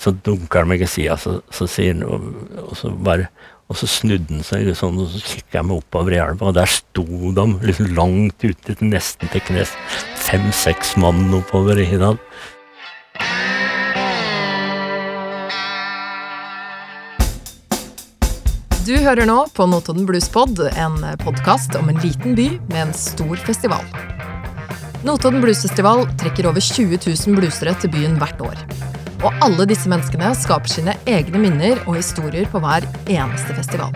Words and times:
Så 0.00 0.14
dunker 0.24 0.62
han 0.62 0.70
meg 0.70 0.80
i 0.80 0.88
sida, 0.88 1.18
så, 1.20 1.38
så 1.52 1.66
sier 1.68 1.92
han 1.92 2.06
og, 2.08 2.28
og 2.70 2.76
så 2.78 2.92
bare 2.96 3.28
og 3.70 3.76
så 3.78 3.86
snudde 3.86 4.34
han 4.34 4.42
seg 4.42 4.66
sånn, 4.74 4.96
og 4.98 5.12
så 5.12 5.20
kikka 5.22 5.60
jeg 5.60 5.66
meg 5.68 5.76
oppover 5.78 6.16
elva, 6.16 6.48
og 6.48 6.56
der 6.56 6.66
sto 6.66 7.04
de 7.06 7.44
liksom 7.62 7.92
langt 7.94 8.42
ute, 8.42 8.74
nesten 8.82 9.30
til 9.30 9.44
knes. 9.46 9.76
Fem-seks 10.26 10.96
mann 10.98 11.30
oppover 11.38 11.78
i 11.78 11.86
Hinnal. 11.86 12.18
Du 18.88 18.96
hører 18.98 19.28
nå 19.30 19.44
på 19.54 19.70
Notodden 19.70 20.08
Bluespod, 20.08 20.58
en 20.74 20.98
podkast 21.22 21.78
om 21.78 21.94
en 21.94 22.02
liten 22.02 22.34
by 22.34 22.50
med 22.72 22.88
en 22.88 22.94
stor 22.98 23.38
festival. 23.46 23.86
Notodden 25.06 25.44
Bluesfestival 25.44 26.08
trekker 26.18 26.50
over 26.50 26.60
20 26.60 26.98
000 27.06 27.38
bluesere 27.38 27.78
til 27.78 27.94
byen 27.94 28.18
hvert 28.18 28.48
år. 28.50 28.89
Og 29.20 29.42
alle 29.44 29.66
disse 29.68 29.90
menneskene 29.90 30.32
skaper 30.38 30.72
sine 30.72 30.94
egne 31.08 31.40
minner 31.42 31.80
og 31.86 31.98
historier 31.98 32.48
på 32.48 32.60
hver 32.62 32.86
eneste 33.04 33.56
festival. 33.56 33.92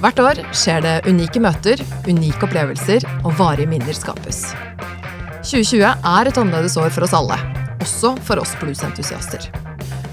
Hvert 0.00 0.20
år 0.22 0.40
skjer 0.56 0.84
det 0.84 0.92
unike 1.10 1.42
møter, 1.42 1.80
unike 2.08 2.46
opplevelser 2.46 3.04
og 3.20 3.34
varige 3.40 3.68
minner 3.68 3.96
skapes. 3.96 4.46
2020 5.44 5.82
er 5.82 6.30
et 6.30 6.38
annerledes 6.40 6.76
år 6.80 6.92
for 6.94 7.04
oss 7.04 7.16
alle, 7.16 7.36
også 7.82 8.14
for 8.24 8.40
oss 8.40 8.54
bluesentusiaster. 8.60 9.50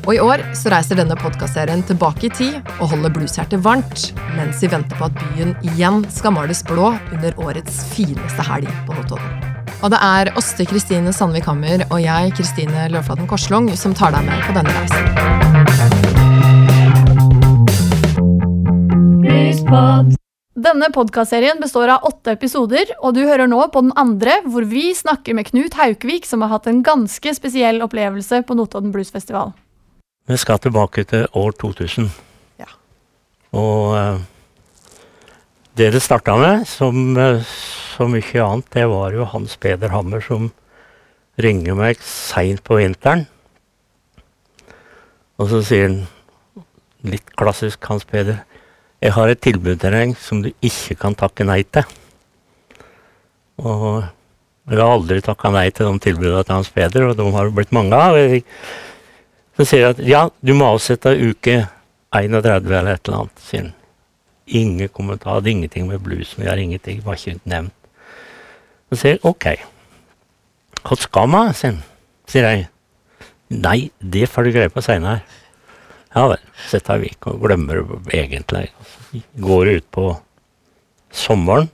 Og 0.07 0.13
i 0.15 0.21
år 0.23 0.43
så 0.55 0.71
reiser 0.71 0.99
denne 0.99 1.17
podkastserien 1.19 1.83
tilbake 1.87 2.29
i 2.29 2.31
tid 2.31 2.71
og 2.77 2.93
holder 2.93 3.11
blueshjertet 3.15 3.63
varmt, 3.63 4.09
mens 4.37 4.63
vi 4.63 4.71
venter 4.71 4.95
på 4.97 5.09
at 5.09 5.19
byen 5.19 5.53
igjen 5.67 6.01
skal 6.15 6.35
males 6.35 6.63
blå 6.67 6.93
under 7.11 7.43
årets 7.43 7.83
fineste 7.91 8.47
helg 8.49 8.71
på 8.87 8.95
Notodden. 8.95 9.56
Og 9.77 9.91
det 9.93 9.97
er 10.01 10.31
Åste 10.39 10.65
Kristine 10.65 11.11
Sandvik 11.13 11.45
Hammer 11.45 11.83
og 11.91 11.99
jeg, 12.01 12.31
Kristine 12.37 12.87
Løvflaten 12.89 13.27
Korslung, 13.29 13.69
som 13.77 13.93
tar 13.93 14.09
deg 14.15 14.25
med 14.25 14.41
på 14.47 14.55
denne 14.57 14.73
reisen. 14.73 15.05
Denne 20.57 20.89
podkastserien 20.89 21.59
består 21.61 21.91
av 21.93 22.07
åtte 22.09 22.33
episoder, 22.33 22.89
og 23.05 23.13
du 23.13 23.21
hører 23.27 23.45
nå 23.45 23.59
på 23.69 23.83
den 23.85 23.93
andre, 23.99 24.39
hvor 24.49 24.65
vi 24.65 24.89
snakker 24.97 25.37
med 25.37 25.45
Knut 25.51 25.77
Haukvik, 25.77 26.25
som 26.25 26.41
har 26.41 26.55
hatt 26.55 26.65
en 26.71 26.81
ganske 26.85 27.35
spesiell 27.37 27.83
opplevelse 27.85 28.41
på 28.47 28.57
Notodden 28.57 28.91
Bluesfestival. 28.95 29.53
Vi 30.27 30.37
skal 30.41 30.57
tilbake 30.63 31.05
til 31.05 31.29
år 31.37 31.53
2000. 31.61 32.09
Ja. 32.57 32.71
Og 33.53 33.93
eh, 33.99 34.17
det 35.77 35.91
det 35.93 36.01
starta 36.01 36.35
med, 36.37 36.65
som 36.67 37.17
eh, 37.17 37.45
så 37.93 38.07
mye 38.09 38.43
annet, 38.43 38.69
det 38.73 38.85
var 38.89 39.13
jo 39.13 39.27
Hans 39.29 39.55
Peder 39.61 39.93
Hammer 39.93 40.21
som 40.25 40.49
ringer 41.37 41.77
meg 41.77 42.01
seint 42.01 42.63
på 42.65 42.79
vinteren. 42.79 43.27
Og 45.37 45.51
så 45.51 45.61
sier 45.65 45.85
han, 45.85 45.99
litt 47.05 47.29
klassisk 47.37 47.85
Hans 47.89 48.07
Peder, 48.09 48.41
jeg 49.05 49.13
har 49.13 49.29
et 49.29 49.41
tilbud 49.45 49.77
til 49.77 49.93
deg 49.93 50.15
som 50.17 50.41
du 50.41 50.49
ikke 50.65 50.97
kan 50.97 51.17
takke 51.17 51.45
nei 51.45 51.61
til. 51.69 51.85
Og 53.61 54.01
jeg 54.67 54.79
har 54.81 54.95
aldri 54.97 55.21
takka 55.25 55.53
nei 55.53 55.69
til 55.69 55.91
de 55.91 56.05
tilbudene 56.07 56.41
til 56.41 56.57
Hans 56.57 56.73
Peder, 56.73 57.11
og 57.11 57.17
de 57.19 57.29
har 57.37 57.53
blitt 57.53 57.75
mange 57.75 57.97
av. 57.97 58.17
Så 59.57 59.69
sier 59.69 59.85
jeg 59.85 59.93
at 59.93 60.05
ja, 60.09 60.27
du 60.41 60.55
må 60.57 60.73
avsette 60.73 61.13
uke 61.13 61.59
31 62.17 62.73
eller 62.73 62.95
et 62.97 63.05
eller 63.05 63.21
annet. 63.21 63.45
sier 63.45 63.67
han. 63.67 63.75
Ingen 64.47 64.87
kommentar, 64.89 65.37
hadde 65.37 65.51
ingenting 65.51 65.87
med 65.89 66.01
bluesen 66.03 66.43
vi 66.43 66.49
har 66.49 66.59
ingenting, 66.61 67.01
var 67.03 67.19
ikke 67.19 67.39
nevnt. 67.43 67.73
Så 68.87 69.01
sier 69.01 69.17
jeg 69.17 69.25
ok. 69.27 69.47
Hva 70.87 70.97
skal 70.99 71.27
man, 71.31 71.51
sier 71.57 71.73
han. 71.73 71.81
Sier 72.27 72.47
jeg. 72.47 72.67
Nei, 73.51 73.89
det 73.99 74.27
får 74.31 74.47
du 74.47 74.53
greie 74.55 74.71
på 74.71 74.83
seinere. 74.83 75.23
Ja 76.15 76.25
vel. 76.31 76.43
Setter 76.69 77.01
vi 77.01 77.11
ikke 77.11 77.35
og 77.35 77.43
glemmer 77.43 77.83
det 77.83 78.15
egentlig. 78.15 78.69
Går 79.43 79.73
ut 79.77 79.87
på 79.93 80.05
sommeren. 81.13 81.69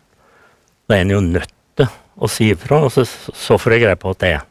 Da 0.89 0.97
er 0.97 1.05
en 1.05 1.13
jo 1.13 1.21
nødt 1.23 1.53
til 1.77 1.89
å 2.17 2.29
si 2.29 2.49
ifra, 2.53 2.83
og 2.85 2.91
så, 2.93 3.05
så 3.05 3.57
får 3.61 3.77
jeg 3.77 3.85
greie 3.85 3.99
på 4.01 4.13
at 4.13 4.21
det 4.21 4.33
er. 4.39 4.43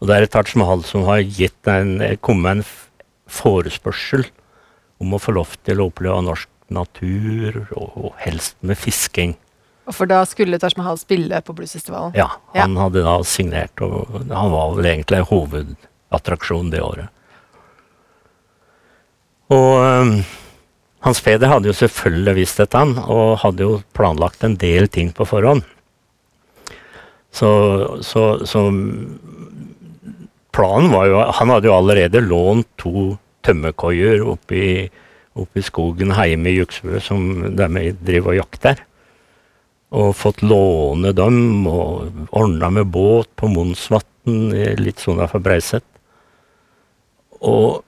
Og 0.00 0.08
det 0.08 0.16
er 0.16 0.28
Taj 0.30 0.56
Mahal 0.60 0.82
som 0.86 1.06
har 1.08 1.22
gitt 1.24 1.70
en, 1.70 1.98
kommet 2.20 2.42
med 2.44 2.60
en 2.60 2.66
forespørsel 3.26 4.26
om 5.02 5.14
å 5.16 5.20
få 5.20 5.34
lov 5.36 5.56
til 5.66 5.80
å 5.80 5.88
oppleve 5.90 6.22
norsk 6.24 6.50
natur, 6.72 7.66
og, 7.76 7.90
og 7.96 8.14
helst 8.22 8.56
med 8.60 8.78
fisking. 8.78 9.36
For 9.94 10.08
da 10.10 10.24
skulle 10.26 10.58
Taj 10.58 10.74
Mahal 10.78 10.98
spille 10.98 11.38
på 11.46 11.54
bluesfestivalen? 11.54 12.16
Ja, 12.18 12.30
han 12.56 12.74
ja. 12.74 12.80
hadde 12.86 13.04
da 13.06 13.18
signert, 13.26 13.82
og 13.84 14.16
han 14.26 14.50
var 14.50 14.74
vel 14.74 14.88
egentlig 14.90 15.22
hovedattraksjon 15.30 16.72
det 16.72 16.82
året. 16.82 17.12
Og 19.54 19.70
um, 19.78 20.16
Hans 21.06 21.22
Peder 21.22 21.52
hadde 21.52 21.70
jo 21.70 21.76
selvfølgelig 21.76 22.34
visst 22.40 22.58
dette, 22.58 22.82
han, 22.82 22.96
og 22.98 23.38
hadde 23.44 23.62
jo 23.62 23.78
planlagt 23.94 24.42
en 24.46 24.58
del 24.58 24.90
ting 24.90 25.12
på 25.14 25.26
forhånd. 25.28 25.62
Så, 27.30 27.50
så, 28.02 28.22
så 28.48 28.60
planen 30.56 30.88
var 30.88 31.08
jo 31.10 31.18
Han 31.36 31.50
hadde 31.52 31.68
jo 31.68 31.74
allerede 31.74 32.22
lånt 32.24 32.68
to 32.80 33.10
tømmerkoier 33.44 34.22
oppe 34.24 34.56
i 34.56 34.70
skogen 35.64 36.14
hjemme 36.14 36.50
i 36.50 36.58
Juksbø, 36.58 37.00
som 37.00 37.56
de 37.56 37.92
driver 38.00 38.32
og 38.32 38.38
jakter. 38.40 38.82
Og 39.96 40.14
fått 40.18 40.42
låne 40.42 41.12
dem, 41.14 41.66
og 41.66 42.30
ordna 42.34 42.70
med 42.70 42.90
båt 42.90 43.28
på 43.38 43.48
Monsvatn, 43.52 44.50
litt 44.80 45.02
sånn 45.02 45.22
for 45.30 45.44
Breiset. 45.44 45.84
Og 47.40 47.84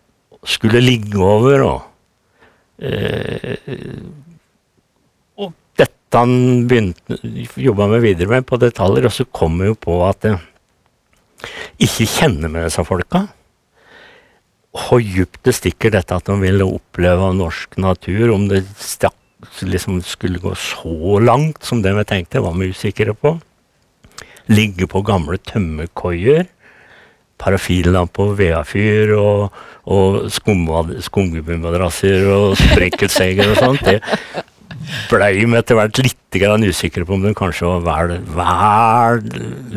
skulle 0.47 0.81
ligge 0.85 1.19
over, 1.19 1.65
og 1.67 2.85
eh, 2.85 3.57
Og 5.39 5.53
dette 5.79 6.19
han 6.19 6.67
begynte 6.69 7.19
jobba 7.59 7.89
med 7.91 8.05
videre 8.05 8.31
med 8.31 8.47
på 8.47 8.59
detaljer, 8.61 9.09
og 9.09 9.15
så 9.15 9.27
kom 9.27 9.59
vi 9.61 9.71
jo 9.71 9.79
på 9.79 9.99
at 10.07 10.29
eh, 10.29 10.47
ikke 11.79 12.07
kjenner 12.07 12.51
med 12.51 12.69
disse 12.69 12.85
folka. 12.87 13.27
Hvor 14.79 15.03
djupt 15.03 15.41
det 15.47 15.55
stikker 15.57 15.93
dette 15.95 16.15
at 16.15 16.29
de 16.29 16.37
ville 16.41 16.67
oppleve 16.67 17.33
norsk 17.37 17.79
natur, 17.83 18.31
om 18.35 18.47
det 18.51 18.63
stakk, 18.79 19.17
liksom 19.63 20.01
skulle 20.07 20.41
gå 20.43 20.55
så 20.59 21.19
langt 21.23 21.65
som 21.67 21.83
det 21.83 21.95
vi 21.97 22.05
tenkte, 22.09 22.43
var 22.45 22.55
vi 22.59 22.71
usikre 22.73 23.15
på. 23.15 23.37
Ligge 24.49 24.87
på 24.91 25.03
gamle 25.07 25.39
tømmerkoier. 25.51 26.47
Parafinlampe 27.39 28.25
og 28.25 28.39
vedfyr 28.41 29.13
og, 29.15 29.53
og 29.87 30.27
skumgummimadrasser 30.35 32.27
og 32.33 32.57
sprenkelseger 32.59 33.53
og 33.53 33.61
sånt. 33.61 33.85
Det, 33.87 34.01
blei 35.11 35.31
vi 35.39 35.57
etter 35.59 35.79
hvert 35.79 36.01
litt 36.03 36.17
usikre 36.69 37.07
på 37.07 37.15
om 37.15 37.23
det 37.25 37.37
kanskje 37.39 37.67
var 37.67 38.11
vel, 38.11 38.19
vel 38.37 39.21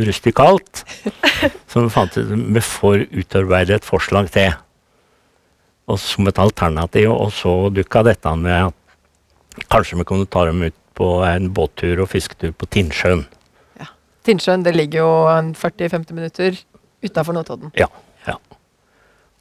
rustikalt. 0.08 0.84
Så 1.70 1.86
vi 1.86 1.94
fant 1.94 2.18
ut 2.18 2.34
vi 2.58 2.62
får 2.66 3.08
utarbeide 3.14 3.78
et 3.78 3.88
forslag 3.88 4.32
til. 4.34 4.52
Og 5.92 6.00
som 6.00 6.30
et 6.30 6.40
alternativ. 6.40 7.12
Og 7.12 7.34
så 7.36 7.56
dukka 7.74 8.06
dette 8.08 8.36
med 8.40 8.72
at 8.72 9.68
kanskje 9.72 10.00
vi 10.00 10.08
kunne 10.08 10.30
ta 10.32 10.46
dem 10.48 10.64
ut 10.64 10.78
på 10.98 11.10
en 11.26 11.50
båttur 11.56 12.04
og 12.04 12.12
fisketur 12.12 12.54
på 12.56 12.68
Tinnsjøen. 12.72 13.26
Ja. 13.80 13.90
Tinnsjøen 14.28 14.64
det 14.66 14.76
ligger 14.78 15.04
jo 15.04 15.12
40-50 15.60 16.16
minutter 16.18 16.60
utafor 17.02 17.36
Notodden. 17.36 17.72
Ja. 17.80 17.88
ja. 18.28 18.38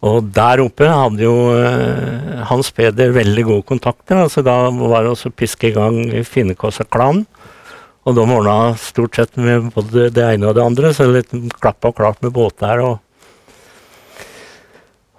Og 0.06 0.31
der 0.34 0.62
oppe 0.65 0.89
hadde 0.89 1.27
jo 1.27 1.34
uh, 1.53 2.41
Hans 2.49 2.72
Peder 2.72 3.12
veldig 3.15 3.44
gode 3.50 3.66
kontakter. 3.69 4.22
altså 4.25 4.43
Da 4.47 4.56
var 4.71 5.05
det 5.05 5.12
også 5.12 5.34
piske 5.34 5.71
i 5.71 5.77
gang 5.77 6.00
Finnekåsa-klanen. 6.25 7.27
Og 8.09 8.16
de 8.16 8.22
ordna 8.25 8.72
stort 8.81 9.19
sett 9.19 9.37
med 9.37 9.69
både 9.75 10.09
det 10.16 10.25
ene 10.25 10.49
og 10.49 10.56
det 10.56 10.65
andre, 10.65 10.94
så 10.97 11.05
litt 11.05 11.34
klapp 11.60 11.84
og 11.84 11.99
klart 11.99 12.22
med 12.25 12.33
båter. 12.33 12.81
og 12.81 12.99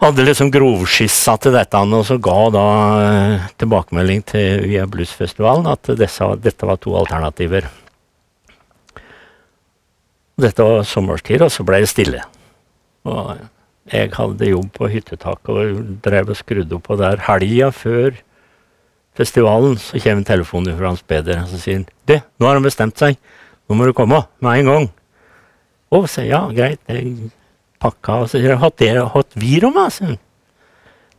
hadde 0.02 0.26
liksom 0.26 0.50
grovskissa 0.54 1.36
til 1.42 1.54
dette, 1.56 1.78
og 1.78 2.06
så 2.08 2.18
ga 2.22 2.40
da 2.54 2.66
uh, 2.98 3.48
tilbakemelding 3.62 4.24
til 4.32 4.66
via 4.66 4.88
Bluesfestivalen 4.90 5.70
at 5.70 5.92
disse, 6.00 6.28
dette 6.42 6.68
var 6.68 6.80
to 6.82 6.96
alternativer. 6.98 7.70
Dette 10.42 10.66
var 10.66 10.88
sommerstid, 10.88 11.44
og 11.46 11.52
så 11.54 11.66
ble 11.68 11.84
det 11.84 11.92
stille. 11.92 12.24
Og 13.06 13.36
jeg 13.92 14.12
hadde 14.16 14.50
jobb 14.50 14.70
på 14.78 14.90
hyttetaket 14.94 15.52
og 15.52 15.82
drev 16.06 16.32
og 16.32 16.40
skrudde 16.40 16.78
opp 16.78 16.88
på 16.88 16.98
der. 17.00 17.22
Helga 17.28 17.72
før 17.76 18.16
festivalen 19.18 19.78
så 19.82 20.00
kommer 20.02 20.26
telefonen 20.26 20.78
fra 20.78 20.94
Hans 20.94 21.04
Peder, 21.06 21.44
og 21.44 21.52
så 21.52 21.60
sier 21.62 21.82
han 21.82 21.88
Du, 22.08 22.16
nå 22.40 22.48
har 22.48 22.58
han 22.58 22.66
bestemt 22.66 22.98
seg. 23.02 23.20
Nå 23.70 23.78
må 23.78 23.86
du 23.88 23.94
komme 23.98 24.24
med 24.42 24.62
en 24.62 24.72
gang. 24.72 24.90
Å, 25.92 26.02
sier 26.08 26.30
ja, 26.32 26.42
greit. 26.56 26.82
Jeg 26.88 27.32
pakka 27.82 28.22
og 28.22 28.30
så 28.30 28.40
sier 28.40 28.60
Har 28.62 28.74
dere 28.80 29.08
hatt 29.14 29.40
virom, 29.40 29.80
sier 29.90 30.14
han. 30.14 30.20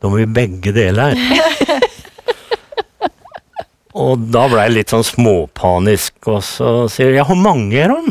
Da 0.03 0.11
må 0.11 0.19
vi 0.19 0.27
begge 0.27 0.73
deler. 0.75 1.15
og 4.03 4.25
da 4.35 4.49
ble 4.51 4.65
jeg 4.65 4.77
litt 4.77 4.95
sånn 4.95 5.07
småpanisk, 5.07 6.17
og 6.27 6.43
så 6.47 6.73
sier 6.91 7.15
jeg 7.15 7.29
har 7.29 7.39
mange 7.39 7.87
rom. 7.91 8.11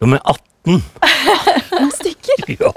De 0.00 0.12
er 0.12 0.20
18. 0.20 0.82
18 1.00 1.94
stykker? 1.96 2.44
ja. 2.60 2.72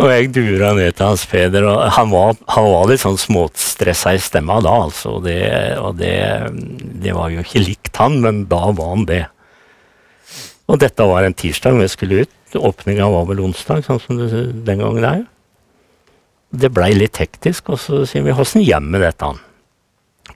Og 0.00 0.08
jeg 0.08 0.30
dura 0.32 0.70
ned 0.72 0.94
til 0.96 1.04
Hans 1.04 1.26
Peder, 1.28 1.66
og 1.68 1.82
han 1.92 2.08
var, 2.08 2.38
han 2.54 2.68
var 2.72 2.86
litt 2.88 3.02
sånn 3.02 3.18
småstressa 3.20 4.14
i 4.16 4.20
stemma 4.24 4.56
da, 4.64 4.72
altså. 4.86 5.18
Og, 5.18 5.26
det, 5.26 5.42
og 5.76 5.98
det, 6.00 6.14
det, 7.04 7.12
var 7.12 7.28
jo 7.32 7.44
ikke 7.44 7.64
likt 7.66 8.00
han, 8.00 8.16
men 8.24 8.46
da 8.48 8.70
var 8.72 8.94
han 8.94 9.04
det. 9.08 9.26
Og 10.72 10.80
dette 10.80 11.04
var 11.04 11.26
en 11.26 11.36
tirsdag 11.36 11.76
vi 11.76 11.90
skulle 11.92 12.24
ut. 12.24 12.32
Åpninga 12.60 13.08
var 13.08 13.28
vel 13.30 13.40
onsdag, 13.44 13.84
sånn 13.86 14.00
som 14.02 14.18
det 14.18 14.42
den 14.66 14.82
gangen 14.82 15.06
er. 15.08 15.22
Det 16.52 16.68
blei 16.74 16.92
litt 16.96 17.16
hektisk, 17.22 17.70
og 17.72 17.80
så 17.80 18.02
sier 18.08 18.22
vi 18.26 18.32
'åssen 18.32 18.64
hjem 18.64 18.90
med 18.90 19.00
dette'? 19.00 19.38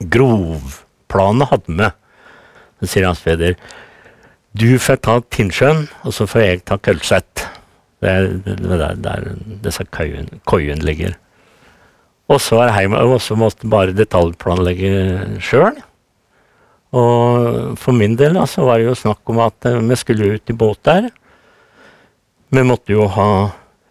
Grovplanet 0.01 1.49
hadde 1.49 1.77
vi. 1.77 1.89
Så 2.81 2.87
sier 2.87 3.05
Hans 3.05 3.21
Peder 3.21 3.55
'du 4.57 4.79
får 4.79 5.01
ta 5.01 5.19
Tinnsjøen, 5.29 5.87
og 6.03 6.13
så 6.13 6.25
får 6.25 6.41
jeg 6.41 6.65
ta 6.65 6.77
Kølseth'. 6.77 7.45
Det 8.01 8.09
er 8.09 8.27
der, 8.45 8.95
der 8.95 9.35
disse 9.63 9.83
koiene 9.85 10.85
ligger. 10.85 11.15
Og 12.27 12.41
så 12.41 12.59
er 12.65 12.73
hjemme, 12.81 12.97
og 12.97 13.21
så 13.21 13.37
måtte 13.39 13.69
bare 13.69 13.95
detaljplanlegge 13.95 15.39
sjøl. 15.39 15.77
Og 16.97 17.77
for 17.79 17.95
min 17.95 18.15
del 18.19 18.37
så 18.47 18.65
var 18.67 18.79
det 18.79 18.89
jo 18.89 18.95
snakk 18.95 19.31
om 19.31 19.39
at 19.43 19.67
eh, 19.67 19.79
vi 19.79 19.95
skulle 19.99 20.35
ut 20.35 20.51
i 20.51 20.55
båt 20.55 20.79
der. 20.87 21.09
Vi 22.47 22.63
måtte 22.63 22.93
jo 22.95 23.09
ha 23.11 23.29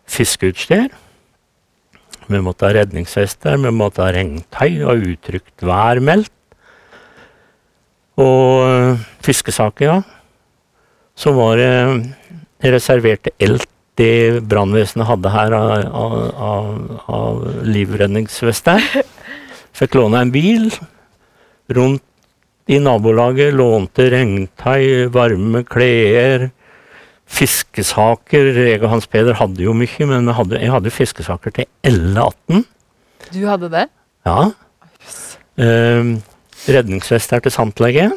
fiskeutstyr. 0.08 0.88
Vi 2.26 2.40
måtte 2.42 2.66
ha 2.66 2.72
redningsvester, 2.74 3.58
vi 3.60 3.70
måtte 3.74 4.02
ha 4.02 4.10
regntøy 4.14 4.80
og 4.88 5.04
uttrykt 5.12 5.62
værmeldt. 5.66 6.32
Og 8.16 8.64
uh, 8.64 9.04
fiskesaker, 9.22 9.90
ja. 9.90 9.98
Så 11.16 11.32
var 11.36 11.60
det 11.60 12.72
reserverte 12.72 13.32
elt 13.38 13.68
det 13.96 14.42
brannvesenet 14.44 15.08
hadde 15.08 15.30
her 15.32 15.54
av, 15.56 16.16
av, 16.48 16.66
av 17.08 17.44
livredningsvester. 17.64 18.82
Fikk 19.76 19.96
låne 19.96 20.24
en 20.24 20.32
bil. 20.32 20.68
Rundt 21.72 22.04
i 22.68 22.80
nabolaget 22.82 23.54
lånte 23.56 24.08
regntøy, 24.12 25.06
varme 25.14 25.62
klær, 25.68 26.48
fiskesaker. 27.26 28.52
Jeg 28.54 28.80
og 28.82 28.90
Hans 28.94 29.08
Peder 29.10 29.36
hadde 29.38 29.64
jo 29.64 29.74
mye, 29.76 30.08
men 30.08 30.30
hadde, 30.34 30.60
jeg 30.62 30.72
hadde 30.72 30.94
fiskesaker 30.94 31.54
til 31.58 31.68
11-18. 31.86 32.64
Du 33.34 33.42
hadde 33.48 33.70
det? 33.72 33.86
Ja. 34.26 34.50
Eh, 35.56 36.12
redningsvester 36.70 37.42
til 37.44 37.54
samtlege. 37.54 38.10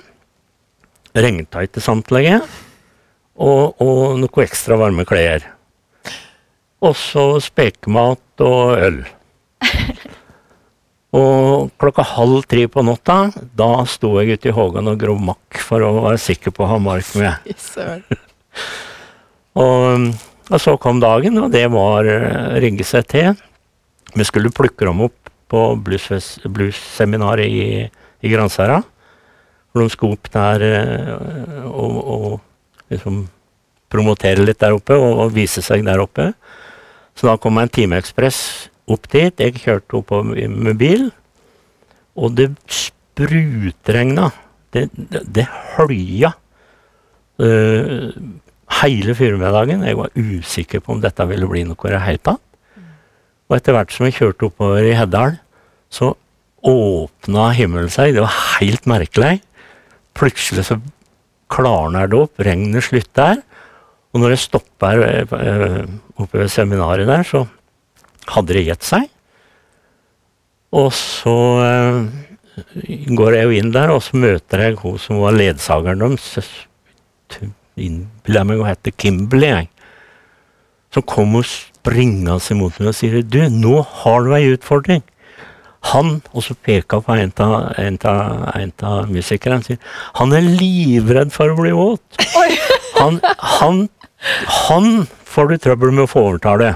Regntøy 1.17 1.65
til 1.67 1.83
samtlege. 1.83 2.41
Og, 3.39 3.79
og 3.81 4.19
noe 4.19 4.45
ekstra 4.45 4.77
varme 4.79 5.07
klær. 5.07 5.47
Og 6.85 6.95
så 6.95 7.25
spekemat 7.43 8.45
og 8.45 8.79
øl. 8.79 9.03
Og 11.09 11.71
klokka 11.81 12.03
halv 12.05 12.43
tre 12.45 12.67
på 12.69 12.83
natta, 12.85 13.31
da 13.57 13.69
sto 13.89 14.11
jeg 14.19 14.37
ute 14.37 14.51
i 14.51 14.53
Hågan 14.53 14.91
og 14.91 14.99
grov 15.01 15.17
makk 15.31 15.57
for 15.65 15.81
å 15.81 16.03
være 16.03 16.19
sikker 16.21 16.53
på 16.53 16.61
å 16.61 16.69
ha 16.69 16.77
mark 16.85 17.09
med. 17.17 17.49
og, 19.57 20.09
og, 20.49 20.59
så 20.61 20.75
kom 20.81 21.01
dagen, 21.01 21.37
og 21.41 21.51
det 21.53 21.65
var 21.73 22.05
uh, 22.05 22.59
rigge 22.61 22.85
seg 22.87 23.07
til. 23.09 23.33
Vi 24.15 24.25
skulle 24.25 24.53
plukke 24.53 24.85
dem 24.85 25.01
opp 25.07 25.31
på 25.49 25.63
bluesseminaret 25.81 27.49
blues 27.49 27.49
i, 27.49 27.89
i 28.21 28.31
Gransherad. 28.31 28.85
Hvor 29.69 29.85
de 29.85 29.93
skulle 29.93 30.17
opp 30.17 30.29
der 30.33 30.65
uh, 30.65 31.65
og, 31.69 31.99
og 31.99 32.93
liksom 32.93 33.23
promotere 33.89 34.45
litt 34.45 34.61
der 34.61 34.75
oppe 34.77 34.97
og, 34.97 35.25
og, 35.25 35.31
vise 35.33 35.63
seg 35.65 35.85
der 35.87 36.01
oppe. 36.01 36.31
Så 37.17 37.29
da 37.29 37.37
kom 37.41 37.57
en 37.59 37.71
timeekspress 37.71 38.41
opp 38.89 39.09
dit. 39.11 39.41
Jeg 39.41 39.57
kjørte 39.61 39.99
opp 39.99 40.13
med 40.29 40.77
bil, 40.79 41.09
og 42.17 42.37
det 42.37 42.51
sprutregna. 42.69 44.29
Det, 44.73 44.85
det, 44.93 45.23
det 45.33 45.47
hølja. 45.75 46.35
Uh, 47.39 48.13
hele 48.79 49.15
firmiddagen. 49.17 49.83
Jeg 49.87 49.97
var 49.97 50.13
usikker 50.15 50.83
på 50.83 50.95
om 50.95 51.03
dette 51.03 51.25
ville 51.29 51.49
bli 51.49 51.65
noe 51.67 51.89
i 51.89 51.93
det 51.95 52.05
hele 52.05 52.23
tatt. 52.29 52.43
Og 53.49 53.57
etter 53.57 53.73
hvert 53.73 53.93
som 53.93 54.05
jeg 54.05 54.17
kjørte 54.19 54.49
oppover 54.49 54.85
i 54.85 54.95
Heddal, 54.97 55.39
så 55.89 56.13
åpna 56.69 57.49
himmelen 57.57 57.89
seg. 57.91 58.13
Det 58.13 58.23
var 58.23 58.35
helt 58.59 58.85
merkelig. 58.89 59.39
Plutselig 60.17 60.67
så 60.67 60.77
klarner 61.49 62.09
det 62.09 62.19
opp, 62.19 62.41
regnet 62.45 62.85
slutter. 62.85 63.41
Og 64.13 64.21
når 64.21 64.35
jeg 64.35 64.43
stopper 64.45 65.01
uh, 65.33 65.83
oppe 66.21 66.43
ved 66.43 66.51
seminaret 66.53 67.09
der, 67.09 67.25
så 67.25 67.45
hadde 68.29 68.53
det 68.57 68.67
gitt 68.67 68.85
seg. 68.85 69.09
Og 70.77 70.91
så 70.93 71.35
uh, 71.57 72.05
går 73.17 73.37
jeg 73.37 73.47
jo 73.47 73.59
inn 73.63 73.73
der, 73.73 73.93
og 73.93 74.03
så 74.05 74.19
møter 74.21 74.67
jeg 74.67 74.79
hun 74.83 74.99
som 75.01 75.21
var 75.23 75.37
ledsageren 75.37 76.05
deres. 76.05 76.51
Innbiller 77.83 78.47
meg 78.47 78.61
å 78.61 78.67
hete 78.67 78.93
Kimberley, 78.95 79.53
jeg. 79.53 79.69
Så 80.93 81.03
kom 81.05 81.37
hun 81.37 81.45
springende 81.45 82.39
mot 82.57 82.75
meg 82.79 82.91
og 82.91 82.97
sier 82.97 83.21
du, 83.21 83.39
nå 83.53 83.81
har 84.01 84.25
du 84.25 84.33
ei 84.35 84.49
utfordring. 84.55 85.03
Han, 85.93 86.17
og 86.35 86.43
så 86.43 86.55
peker 86.59 86.99
på 87.05 87.15
en 87.15 87.31
av, 87.39 89.07
musikerne, 89.07 89.63
sier 89.63 89.79
han 90.19 90.33
er 90.35 90.43
livredd 90.43 91.31
for 91.31 91.53
å 91.53 91.59
bli 91.61 91.71
våt. 91.75 92.19
Han, 92.99 93.15
han, 93.23 93.77
han 94.67 94.87
får 95.23 95.45
du 95.47 95.53
trøbbel 95.63 95.93
med 95.93 96.03
å 96.03 96.09
få 96.11 96.25
overtale. 96.27 96.73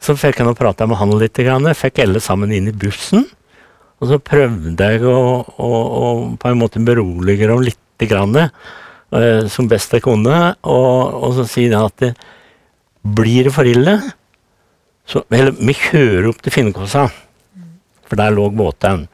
Så 0.00 0.14
fikk 0.16 0.40
jeg 0.40 0.48
nå 0.48 0.54
prata 0.56 0.86
med 0.88 0.96
han 0.96 1.12
litt. 1.20 1.36
Fikk 1.36 2.00
alle 2.00 2.22
sammen 2.24 2.54
inn 2.56 2.70
i 2.70 2.72
bussen. 2.72 3.26
Og 4.00 4.08
så 4.08 4.16
prøvde 4.24 4.88
jeg 4.88 5.04
å, 5.04 5.18
å, 5.44 5.68
å 5.68 6.06
på 6.40 6.48
en 6.48 6.62
måte 6.62 6.80
berolige 6.82 7.50
dem 7.50 7.60
litt, 7.68 7.78
grann, 8.08 8.32
som 9.52 9.68
best 9.68 9.92
jeg 9.92 10.04
kunne. 10.04 10.36
Og, 10.64 11.16
og 11.26 11.34
så 11.36 11.44
sier 11.48 11.74
jeg 11.74 11.90
at 11.90 11.98
det, 12.00 12.12
blir 13.02 13.48
det 13.48 13.54
for 13.54 13.66
ille, 13.66 13.98
så 15.02 15.24
Eller 15.34 15.50
vi 15.58 15.74
kjører 15.74 16.28
opp 16.30 16.38
til 16.44 16.54
Finnkossa, 16.54 17.08
for 18.06 18.20
der 18.20 18.30
lå 18.30 18.44
båten. 18.54 19.08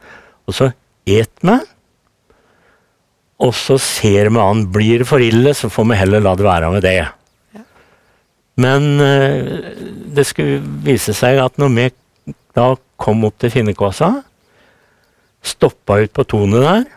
Og 0.45 0.55
så 0.55 0.69
et 1.09 1.41
vi. 1.41 1.55
Og 3.39 3.55
så 3.55 3.79
ser 3.81 4.29
vi 4.29 4.41
an. 4.43 4.67
Blir 4.69 5.01
det 5.01 5.07
for 5.09 5.23
ille, 5.23 5.55
så 5.57 5.71
får 5.71 5.87
vi 5.89 5.97
heller 5.97 6.23
la 6.23 6.35
det 6.37 6.45
være 6.45 6.71
med 6.75 6.85
det. 6.85 6.99
Men 8.59 8.87
uh, 8.99 9.73
det 10.13 10.27
skulle 10.27 10.59
vise 10.85 11.15
seg 11.15 11.39
at 11.39 11.57
når 11.61 11.75
vi 11.77 11.89
da 12.57 12.73
kom 12.99 13.23
opp 13.23 13.37
til 13.39 13.53
Finnekåsa, 13.53 14.11
stoppa 15.39 16.01
ut 16.03 16.11
på 16.13 16.25
Tonet 16.27 16.65
der, 16.65 16.87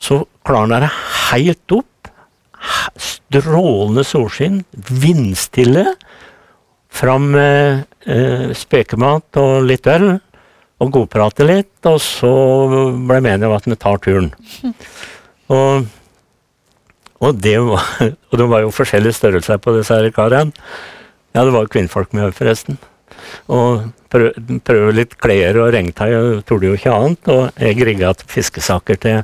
så 0.00 0.22
klarna 0.46 0.80
det 0.84 0.90
helt 1.30 1.76
opp. 1.76 2.10
Strålende 3.00 4.04
solskinn, 4.04 4.62
vindstille. 4.72 5.94
Fram 6.90 7.30
med 7.36 7.84
eh, 8.10 8.50
spekemat 8.56 9.38
og 9.40 9.68
litt 9.68 9.86
øl, 9.90 10.16
og 10.80 10.92
godprate 10.96 11.46
litt. 11.46 11.76
Og 11.88 12.00
så 12.02 12.34
ble 13.06 13.20
vi 13.20 13.32
enige 13.32 13.50
om 13.50 13.56
at 13.56 13.68
vi 13.68 13.78
tar 13.78 14.02
turen. 14.04 14.32
Og 15.50 15.88
og 17.20 17.36
det 17.36 17.58
var, 17.60 17.84
og 18.32 18.38
det 18.40 18.46
var 18.48 18.62
jo 18.64 18.72
forskjellige 18.72 19.18
størrelser 19.18 19.58
på 19.60 19.74
disse 19.76 19.96
karene. 20.16 20.54
Ja, 21.34 21.44
det 21.44 21.52
var 21.52 21.68
kvinnfolk 21.70 22.14
med 22.16 22.32
forresten. 22.34 22.78
Og 23.52 23.90
prøve 24.10 24.58
prøv 24.64 24.88
litt 24.96 25.12
klær 25.20 25.58
og 25.60 25.74
regntøy, 25.74 26.14
og 26.16 26.44
torde 26.48 26.70
jo 26.70 26.78
ikke 26.78 26.94
annet. 26.94 27.28
Og 27.30 27.60
jeg 27.60 27.86
rigga 27.86 28.14
fiskesaker 28.24 28.98
til, 29.02 29.20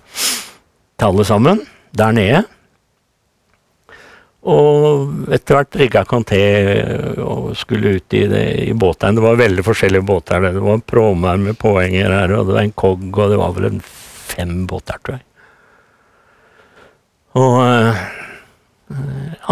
til 0.97 1.11
alle 1.11 1.27
sammen 1.29 1.63
der 1.97 2.15
nede. 2.17 2.43
Og 4.47 5.31
etter 5.35 5.59
hvert 5.59 5.77
rigga 5.81 6.05
Kanté 6.07 6.41
og 7.19 7.51
skulle 7.59 7.97
ut 7.99 8.15
i, 8.15 8.27
det, 8.31 8.45
i 8.71 8.75
båtene. 8.79 9.19
Det 9.19 9.25
var 9.25 9.41
veldig 9.41 9.65
forskjellige 9.67 10.07
båter. 10.07 10.45
Det 10.45 10.63
var 10.63 10.79
en 10.79 10.85
pråmer 10.87 11.41
med 11.43 11.59
påhenger 11.59 12.15
her, 12.15 12.35
og 12.37 12.47
det 12.47 12.55
var 12.55 12.63
en 12.63 12.77
kogg, 12.79 13.09
og 13.11 13.33
det 13.33 13.41
var 13.41 13.57
vel 13.57 13.71
en 13.73 13.81
fem 13.83 14.61
båter, 14.71 15.01
tror 15.03 15.19
jeg. 15.19 15.25
Og 17.37 17.57
eh, 17.65 18.05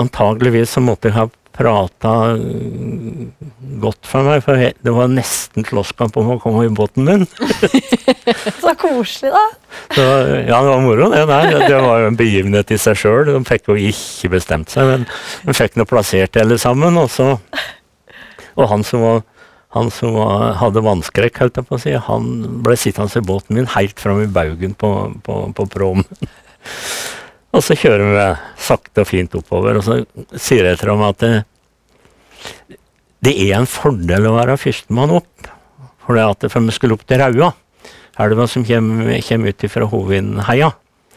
antageligvis 0.00 0.76
så 0.76 0.84
måtte 0.84 1.10
jeg 1.10 1.18
ha 1.18 1.26
prata 1.54 2.12
godt 3.82 4.08
for 4.08 4.26
meg, 4.26 4.42
for 4.44 4.58
det 4.58 4.94
var 4.94 5.10
nesten 5.12 5.66
slåsskamp 5.66 6.16
om 6.18 6.32
å 6.34 6.38
komme 6.42 6.64
i 6.66 6.72
båten 6.74 7.06
min. 7.06 7.26
så 8.62 8.74
koselig, 8.80 9.30
da. 9.34 9.44
Så, 9.94 10.06
ja, 10.48 10.58
det 10.58 10.72
var 10.72 10.82
moro, 10.82 11.10
det 11.12 11.24
der. 11.30 11.52
Det 11.68 11.78
var 11.84 12.02
jo 12.02 12.10
en 12.10 12.18
begivenhet 12.18 12.74
i 12.74 12.80
seg 12.80 12.98
sjøl. 12.98 13.30
De 13.30 13.42
fikk 13.46 13.70
jo 13.70 13.78
ikke 13.90 14.32
bestemt 14.34 14.72
seg, 14.74 14.90
men 14.90 15.06
de 15.44 15.56
fikk 15.56 15.78
nå 15.78 15.86
plassert 15.88 16.40
alle 16.40 16.58
sammen. 16.60 16.98
Og, 17.00 17.10
så, 17.12 17.34
og 18.58 18.70
han 18.70 18.86
som, 18.86 19.04
var, 19.06 19.22
han 19.78 19.92
som 19.94 20.18
var, 20.18 20.54
hadde 20.62 20.84
vannskrekk, 20.86 21.42
holdt 21.44 21.60
jeg 21.62 21.70
på 21.70 21.78
å 21.78 21.84
si, 21.86 21.94
han 22.08 22.32
ble 22.66 22.78
sittende 22.80 23.22
i 23.22 23.28
båten 23.30 23.60
min 23.60 23.70
helt 23.76 24.02
fram 24.02 24.24
i 24.24 24.30
baugen 24.30 24.74
på, 24.78 24.94
på, 25.26 25.42
på 25.54 25.70
promen. 25.70 26.26
Og 27.54 27.62
så 27.62 27.76
kjører 27.78 28.08
vi 28.10 28.28
sakte 28.66 29.04
og 29.04 29.08
fint 29.08 29.34
oppover, 29.38 29.78
og 29.78 29.84
så 29.86 30.00
sier 30.34 30.66
jeg 30.66 30.80
til 30.80 30.90
dem 30.90 31.04
at 31.06 31.26
det 33.24 33.34
er 33.46 33.54
en 33.56 33.68
fordel 33.70 34.26
å 34.28 34.34
være 34.34 34.58
førstemann 34.60 35.14
opp. 35.14 35.50
For 36.04 36.18
det 36.18 36.24
at 36.26 36.46
for 36.52 36.66
vi 36.66 36.74
skulle 36.74 36.98
opp 36.98 37.06
til 37.08 37.22
Raua, 37.22 37.52
elva 38.20 38.46
som 38.50 38.66
kommer, 38.66 39.14
kommer 39.24 39.54
ut 39.54 39.66
fra 39.72 39.88
Hovinheia. 39.88 40.72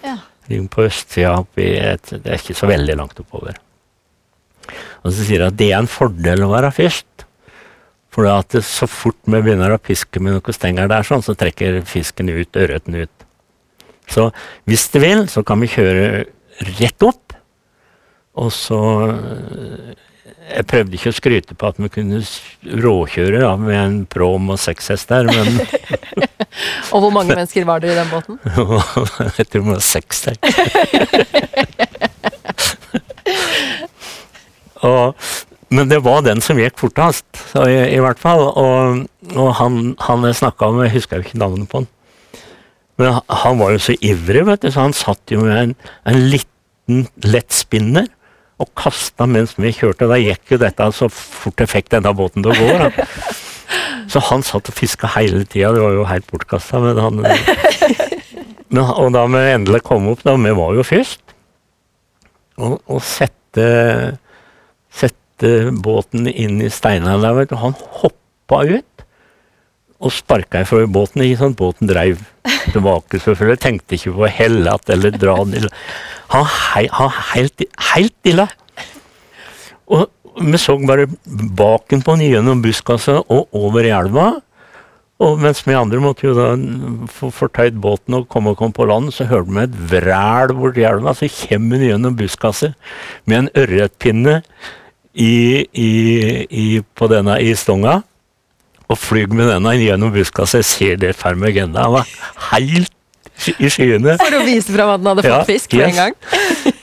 Ja. 0.06 0.18
Ligger 0.48 0.70
på 0.72 0.86
østsida 0.88 1.34
oppi 1.42 1.74
et 1.76 2.14
Det 2.14 2.32
er 2.32 2.40
ikke 2.40 2.56
så 2.56 2.70
veldig 2.70 2.96
langt 2.96 3.20
oppover. 3.20 3.58
Og 5.04 5.12
så 5.12 5.26
sier 5.26 5.42
jeg 5.42 5.52
at 5.52 5.60
det 5.60 5.72
er 5.74 5.82
en 5.82 5.92
fordel 5.92 6.46
å 6.46 6.52
være 6.54 6.72
først. 6.76 7.26
For 8.14 8.26
det 8.26 8.34
at 8.34 8.56
det, 8.56 8.64
så 8.66 8.88
fort 8.90 9.20
vi 9.28 9.42
begynner 9.42 9.76
å 9.76 9.82
piske 9.82 10.22
med 10.24 10.38
noen 10.38 10.56
stenger 10.56 10.90
der, 10.90 11.06
sånn, 11.06 11.26
så 11.26 11.36
trekker 11.38 11.84
fisken 11.86 12.32
ut, 12.32 12.58
ørreten 12.58 12.98
ut. 13.04 13.27
Så 14.08 14.30
hvis 14.70 14.88
det 14.94 15.04
vil, 15.04 15.28
så 15.32 15.44
kan 15.48 15.62
vi 15.62 15.72
kjøre 15.72 16.26
rett 16.80 17.06
opp. 17.06 17.36
Og 18.38 18.52
så 18.54 18.80
øh, 19.10 19.94
Jeg 20.48 20.66
prøvde 20.70 20.96
ikke 20.96 21.12
å 21.12 21.16
skryte 21.18 21.56
på 21.58 21.68
at 21.68 21.80
vi 21.82 21.90
kunne 21.92 22.22
råkjøre 22.86 23.42
da, 23.44 23.56
med 23.60 23.78
en 23.82 23.98
prom 24.08 24.54
og 24.54 24.60
seks 24.62 24.94
hester, 24.94 25.28
men 25.28 25.60
Og 26.94 27.02
hvor 27.04 27.12
mange 27.12 27.36
mennesker 27.36 27.66
var 27.68 27.82
dere 27.84 27.94
i 27.94 28.00
den 28.00 28.10
båten? 28.10 28.40
jeg 29.38 29.50
tror 29.50 29.62
det 29.62 29.68
var 29.68 29.84
seks 29.84 30.22
der. 30.26 30.38
og, 34.88 35.28
men 35.70 35.92
det 35.92 36.00
var 36.06 36.24
den 36.26 36.42
som 36.42 36.58
gikk 36.62 36.80
fortest, 36.80 37.28
i, 37.60 37.76
i 37.98 38.00
hvert 38.02 38.22
fall. 38.22 38.48
Og, 38.48 39.04
og 39.36 39.50
han, 39.60 39.96
han 40.08 40.26
jeg 40.30 40.40
snakka 40.42 40.72
med, 40.74 40.88
jeg 40.88 40.98
husker 40.98 41.20
jo 41.20 41.28
ikke 41.28 41.44
navnet 41.44 41.70
på 41.70 41.84
han. 41.84 41.90
Men 42.98 43.20
han, 43.30 43.60
var 43.60 43.74
jo 43.76 43.82
så 43.82 43.96
ivrig, 44.02 44.44
vet 44.48 44.64
du, 44.66 44.72
så 44.74 44.88
han 44.88 44.96
satt 44.98 45.34
jo 45.34 45.44
med 45.46 45.58
en, 45.58 45.74
en 46.10 46.22
liten 46.32 47.06
lett 47.26 47.54
spinner 47.54 48.08
og 48.58 48.72
kasta 48.80 49.28
mens 49.30 49.54
vi 49.60 49.70
kjørte. 49.76 50.08
Da 50.10 50.18
gikk 50.18 50.56
jo 50.56 50.62
dette 50.62 50.88
så 50.98 51.10
fort 51.14 51.62
jeg 51.62 51.70
fikk 51.70 51.92
denne 51.94 52.14
båten 52.18 52.46
til 52.46 52.56
å 52.56 52.58
gå. 52.58 52.72
Da. 52.82 52.90
Så 54.08 54.22
han 54.30 54.44
satt 54.46 54.70
og 54.72 54.76
fiska 54.78 55.10
hele 55.18 55.44
tida. 55.44 55.74
Det 55.76 55.84
var 55.84 55.92
jo 55.92 56.06
helt 56.08 56.30
bortkasta. 56.32 56.80
Men 56.80 57.02
han, 57.04 57.18
og 59.04 59.10
da 59.14 59.26
vi 59.34 59.42
endelig 59.52 59.84
kom 59.86 60.08
opp, 60.14 60.24
da, 60.26 60.38
vi 60.40 60.54
var 60.56 60.78
jo 60.78 60.86
først, 60.88 61.36
og, 62.58 62.80
og 62.90 63.04
sette, 63.06 63.68
sette 64.90 65.52
båten 65.84 66.26
inn 66.32 66.62
i 66.64 66.72
steinene 66.74 67.20
der, 67.22 67.36
vet 67.38 67.52
du, 67.52 67.60
han 67.62 67.76
hoppa 68.00 68.64
ut 68.66 69.07
og 69.98 70.14
sparka 70.14 70.62
fra 70.68 70.86
båten, 70.86 71.24
ikke 71.26 71.50
at 71.50 71.58
båten 71.58 71.90
dreiv 71.90 72.22
tilbake, 72.74 73.20
selvfølgelig. 73.20 73.62
Tenkte 73.64 73.98
ikke 73.98 74.14
på 74.14 74.26
å 74.28 74.32
helle 74.32 74.72
att 74.72 74.90
eller 74.90 75.12
dra 75.12 75.38
den. 75.44 75.56
i 75.56 75.70
Han, 76.28 76.46
var 76.92 77.16
helt, 77.34 77.64
helt 77.94 78.16
ille. 78.24 78.48
Og 79.88 80.10
vi 80.42 80.58
så 80.58 80.78
bare 80.78 81.08
baken 81.28 82.04
på 82.04 82.16
den 82.16 82.30
gjennom 82.32 82.62
buskaset 82.62 83.24
og 83.28 83.48
over 83.56 83.88
i 83.88 83.94
elva. 83.96 84.34
Og 85.18 85.40
mens 85.42 85.64
vi 85.66 85.74
andre 85.74 85.98
måtte 85.98 86.28
jo 86.28 86.36
da 86.38 86.52
få 87.10 87.32
fortøyd 87.34 87.80
båten 87.82 88.20
og 88.20 88.28
komme 88.30 88.54
og 88.54 88.60
komme 88.60 88.76
på 88.78 88.86
land, 88.86 89.10
så 89.16 89.26
hørte 89.26 89.50
vi 89.50 89.64
et 89.64 89.80
vræl 89.94 90.54
borti 90.54 90.86
elva. 90.86 91.16
Så 91.18 91.30
kommer 91.48 91.80
han 91.80 91.88
gjennom 91.88 92.18
buskaset 92.20 92.76
med 93.26 93.40
en 93.40 93.50
ørretpinne 93.64 94.42
i, 95.18 95.66
i, 95.74 95.94
i, 96.46 96.68
på 96.94 97.10
denne 97.10 97.40
i 97.42 97.56
stonga. 97.58 98.04
Og 98.88 99.00
flyr 99.00 99.34
med 99.36 99.50
denne 99.52 99.74
gjennom 99.76 100.14
buskaset. 100.16 100.64
Jeg 100.64 100.70
ser 100.72 101.02
det 101.02 101.16
ennå. 101.28 101.78
Han 101.78 101.98
var 101.98 102.08
helt 102.54 102.94
i 103.58 103.70
skyene. 103.72 104.16
For 104.20 104.38
å 104.38 104.44
vise 104.48 104.74
fram 104.74 104.94
at 104.96 105.02
den 105.02 105.10
hadde 105.12 105.26
fått 105.28 105.50
fisk 105.52 105.76
for 105.76 105.84
yes. 105.84 105.90
en 105.92 106.00
gang. 106.00 106.16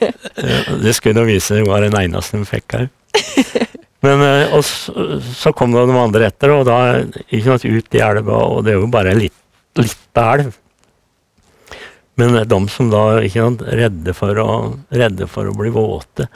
Det 0.84 0.92
skulle 0.96 1.18
nå 1.18 1.26
vise 1.28 1.49
seg 1.54 1.68
var 1.68 1.84
den 1.84 1.96
eneste 1.99 2.38
de 2.38 2.49
fikk 2.49 2.76
her. 2.76 2.90
Men 4.04 4.20
eh, 4.20 4.52
og 4.54 4.64
så, 4.68 5.20
så 5.32 5.52
kom 5.56 5.73
det 5.73 5.87
noen 5.88 6.02
andre 6.02 6.28
etter, 6.28 6.52
og 6.52 6.66
da 6.68 6.78
ikke 7.25 7.46
sant, 7.46 7.64
ut 7.64 7.96
i 7.96 8.02
elva, 8.04 8.40
og 8.52 8.66
det 8.66 8.75
er 8.75 8.82
jo 8.82 8.90
bare 8.92 9.14
en 9.14 9.23
litt, 9.23 9.37
lita 9.80 10.26
elv. 10.34 10.50
Men 12.20 12.37
eh, 12.37 12.49
de 12.50 12.58
som 12.73 12.90
da 12.92 13.04
ikke 13.25 13.46
sant, 13.46 13.64
redde 13.80 14.16
for 14.16 14.42
å, 14.42 14.49
redde 14.92 15.28
for 15.30 15.49
å 15.49 15.56
bli 15.56 15.73
våte, 15.75 16.28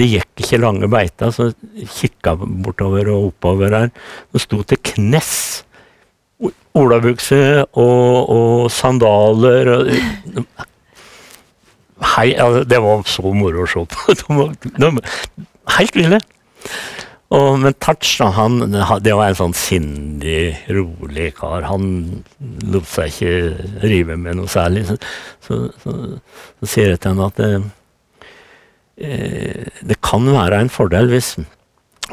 det 0.00 0.08
gikk 0.08 0.42
ikke 0.44 0.60
lange 0.62 0.88
beita, 0.90 1.28
så 1.34 1.50
kikka 1.98 2.36
bortover 2.40 3.10
og 3.12 3.30
oppover 3.30 3.76
her. 3.76 3.92
Det 4.32 4.42
sto 4.42 4.62
til 4.64 4.80
knes. 4.92 5.32
Olabukse 6.72 7.38
og, 7.78 8.30
og 8.32 8.70
sandaler 8.72 9.68
og 9.74 9.90
Hei, 12.02 12.32
altså, 12.34 12.64
det 12.66 12.80
var 12.82 13.04
så 13.06 13.30
moro 13.30 13.62
å 13.62 13.68
se 13.70 13.84
på. 13.86 14.14
De 14.18 14.88
de, 14.90 15.44
helt 15.76 15.94
ville. 15.94 16.18
Og, 17.32 17.60
men 17.62 17.76
Tatch, 17.80 18.16
han, 18.36 18.58
det 19.00 19.14
var 19.16 19.30
en 19.30 19.38
sånn 19.38 19.54
sindig, 19.56 20.56
rolig 20.74 21.30
kar. 21.38 21.68
Han 21.70 22.24
lot 22.74 22.90
seg 22.90 23.14
ikke 23.14 23.86
rive 23.86 24.18
med 24.20 24.40
noe 24.40 24.50
særlig. 24.50 24.82
Så, 24.90 24.98
så, 25.46 25.60
så, 25.84 25.94
så 26.60 26.72
sier 26.74 26.92
jeg 26.92 27.04
til 27.04 27.14
ham 27.14 27.24
at 27.30 27.40
det, 28.96 29.96
eh, 29.96 30.00
kan 30.02 30.26
være 30.26 30.60
en 30.60 30.72
fordel 30.72 31.08
hvis 31.08 31.38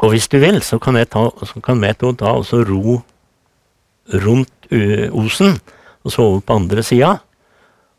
Og 0.00 0.14
hvis 0.14 0.28
du 0.28 0.38
vil, 0.38 0.62
så 0.62 0.78
kan, 0.78 0.96
ta, 1.04 1.28
så 1.44 1.60
kan 1.60 1.80
vi 1.82 1.92
to 1.92 2.12
ta 2.16 2.32
og 2.32 2.46
ro 2.68 3.02
rundt 4.24 4.70
uh, 4.72 5.12
Osen, 5.12 5.58
og 6.04 6.12
så 6.12 6.22
over 6.22 6.40
på 6.40 6.56
andre 6.56 6.82
sida 6.82 7.18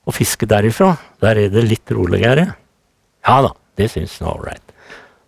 og 0.08 0.16
fiske 0.16 0.48
derifra. 0.50 0.96
Der 1.22 1.38
er 1.38 1.50
det 1.54 1.62
litt 1.68 1.92
roligere. 1.94 2.56
Ja 3.28 3.42
da, 3.46 3.52
det 3.78 3.92
syns 3.92 4.18
han 4.18 4.32
var 4.32 4.40
ålreit. 4.40 4.74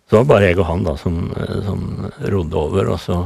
Så 0.04 0.16
det 0.16 0.18
var 0.18 0.30
bare 0.32 0.48
jeg 0.48 0.58
og 0.58 0.66
han 0.66 0.82
da 0.84 0.96
som, 1.00 1.20
eh, 1.30 1.60
som 1.64 2.10
rodde 2.34 2.58
over, 2.58 2.90
og 2.92 3.00
så 3.00 3.20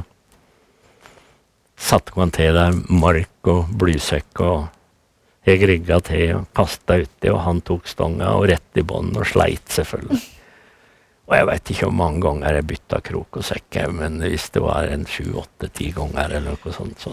satte 1.78 2.14
man 2.18 2.30
til 2.34 2.54
der 2.54 2.76
mark 2.90 3.48
og 3.50 3.72
blysekk, 3.80 4.42
og 4.44 4.68
jeg 5.48 5.68
rigga 5.68 6.00
til 6.04 6.34
og 6.38 6.48
kasta 6.56 6.98
uti, 7.02 7.30
og 7.32 7.40
han 7.44 7.62
tok 7.66 7.88
stonga 7.90 8.34
og 8.38 8.48
rett 8.50 8.80
i 8.80 8.84
bånn 8.86 9.14
og 9.16 9.26
sleit, 9.28 9.64
selvfølgelig. 9.74 10.24
Og 11.28 11.34
jeg 11.36 11.44
veit 11.44 11.70
ikke 11.74 11.84
hvor 11.84 11.92
mange 11.92 12.22
ganger 12.24 12.54
jeg 12.56 12.64
bytta 12.70 12.98
krok 13.04 13.36
og 13.36 13.44
sekk, 13.44 13.76
men 13.92 14.14
hvis 14.22 14.46
det 14.54 14.62
var 14.64 14.88
en 14.88 15.02
sju, 15.04 15.26
åtte, 15.36 15.68
ti 15.76 15.90
ganger 15.92 16.38
eller 16.38 16.54
noe 16.54 16.72
sånt, 16.72 17.02
så 17.04 17.12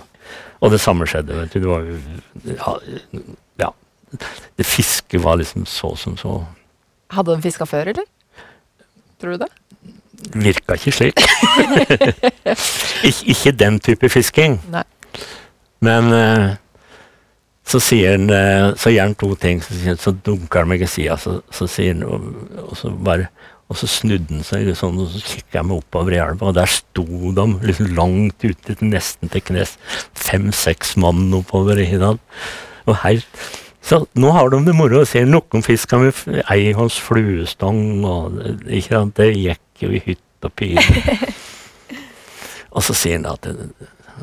Og 0.63 0.71
det 0.71 0.79
samme 0.79 1.03
skjedde, 1.03 1.35
vet 1.35 1.51
du. 1.51 1.59
Det 1.59 1.67
var 1.67 1.83
jo 1.83 1.97
ja. 3.59 3.67
Det 4.55 4.65
fisket 4.65 5.19
var 5.21 5.35
liksom 5.41 5.65
så 5.67 5.91
som 5.99 6.15
så. 6.17 6.37
Hadde 7.11 7.35
de 7.35 7.43
fiska 7.43 7.67
før, 7.67 7.91
eller? 7.91 8.07
Tror 9.19 9.35
du 9.35 9.43
det? 9.43 9.51
Virka 10.33 10.79
ikke 10.79 10.95
slik. 10.95 11.19
Ik 13.09 13.21
ikke 13.35 13.51
den 13.51 13.79
type 13.83 14.09
fisking. 14.09 14.57
Nei. 14.71 14.83
Men 15.83 16.11
eh, 16.15 16.55
så 17.65 17.81
sier 17.81 18.13
han 18.13 18.29
eh, 18.29 18.67
Så 18.77 18.91
gjør 18.93 19.07
han 19.09 19.15
to 19.17 19.31
ting. 19.41 19.61
Så, 19.63 19.73
han, 19.87 19.97
så 19.97 20.13
dunker 20.25 20.63
han 20.63 20.69
meg 20.69 20.85
i 20.85 20.89
sida, 20.89 21.17
så, 21.17 21.39
så 21.53 21.67
sier 21.69 21.95
han 21.95 22.05
og, 22.05 22.29
og 22.61 22.77
så 22.77 22.93
bare 22.93 23.31
og 23.65 23.79
så 23.79 23.87
snudde 23.89 24.29
han 24.29 24.45
seg 24.45 24.67
sånn, 24.77 24.99
og 25.01 25.09
så 25.09 25.19
kikka 25.25 25.57
jeg 25.57 25.65
meg 25.65 25.79
oppover 25.79 26.13
i 26.13 26.19
elva, 26.21 26.51
og 26.51 26.57
der 26.57 26.69
sto 26.69 27.05
de 27.33 27.45
liksom 27.65 27.95
langt 27.97 28.45
ute, 28.45 28.75
nesten 28.85 29.31
til 29.33 29.41
knes. 29.47 29.73
Fem-seks 30.13 30.93
mann 31.01 31.33
oppover 31.33 31.81
i 31.81 31.87
den. 31.97 32.19
Og 32.85 32.99
helt 33.01 33.47
Så 33.85 33.99
nå 34.17 34.31
har 34.33 34.49
de 34.49 34.59
det 34.65 34.73
moro. 34.73 35.03
Ser 35.05 35.27
noen 35.29 35.61
fisker 35.65 36.01
med 36.01 36.45
ei 36.49 36.71
hans 36.73 36.95
fluestang, 37.01 38.05
og 38.05 38.37
ikke 38.65 38.99
sant, 38.99 39.17
det 39.17 39.33
gikk 39.33 39.83
jo 39.85 39.91
i 39.93 40.01
hytt 40.01 40.45
og 40.45 40.53
pine. 40.57 40.85
og 42.75 42.85
så 42.85 42.97
sier 42.97 43.19
han 43.19 43.29
at 43.29 43.49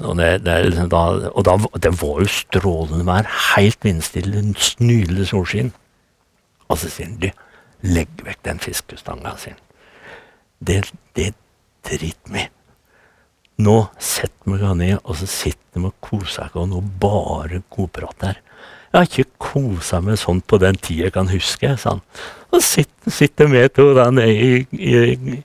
og, 0.04 0.16
det, 0.18 0.44
det 0.47 0.59
liksom 0.68 0.90
da, 0.92 1.02
og 1.32 1.44
da, 1.47 1.56
det 1.82 1.92
var 2.00 2.23
jo 2.23 2.30
strålende 2.30 3.06
vær, 3.09 3.28
helt 3.54 3.85
vindstille, 3.87 4.44
nydelig 4.82 5.28
solskinn. 5.30 5.73
Og 6.68 6.80
så 6.80 6.90
sier 6.90 7.11
han 7.11 7.21
du, 7.23 7.30
legg 7.82 8.25
vekk 8.25 8.42
den 8.47 8.62
fiskestanga, 8.62 9.35
sier. 9.40 9.59
Det, 10.62 10.82
det 11.18 11.32
driter 11.88 12.35
vi. 12.35 12.47
Nå 13.62 13.76
setter 14.00 14.49
vi 14.49 14.62
oss 14.62 14.78
ned, 14.78 14.94
og 15.02 15.18
så 15.18 15.28
sitter 15.28 15.82
vi 15.82 15.90
og 15.90 15.99
koser 16.04 16.54
oss 16.54 16.78
og 16.78 16.94
bare 17.02 17.62
godprater. 17.73 18.40
Jeg 18.92 18.99
har 18.99 19.09
ikke 19.09 19.40
kosa 19.40 20.02
meg 20.04 20.18
sånn 20.21 20.42
på 20.44 20.59
den 20.61 20.76
tida 20.76 21.06
jeg 21.06 21.14
kan 21.14 21.30
huske, 21.32 21.71
sa. 21.80 21.97
Og 22.52 22.61
sitter, 22.61 23.12
sitter 23.12 23.49
vi 23.49 23.62
to 23.73 23.87
der 23.97 24.11
nede 24.12 24.32
i, 24.37 24.66
i, 24.76 25.38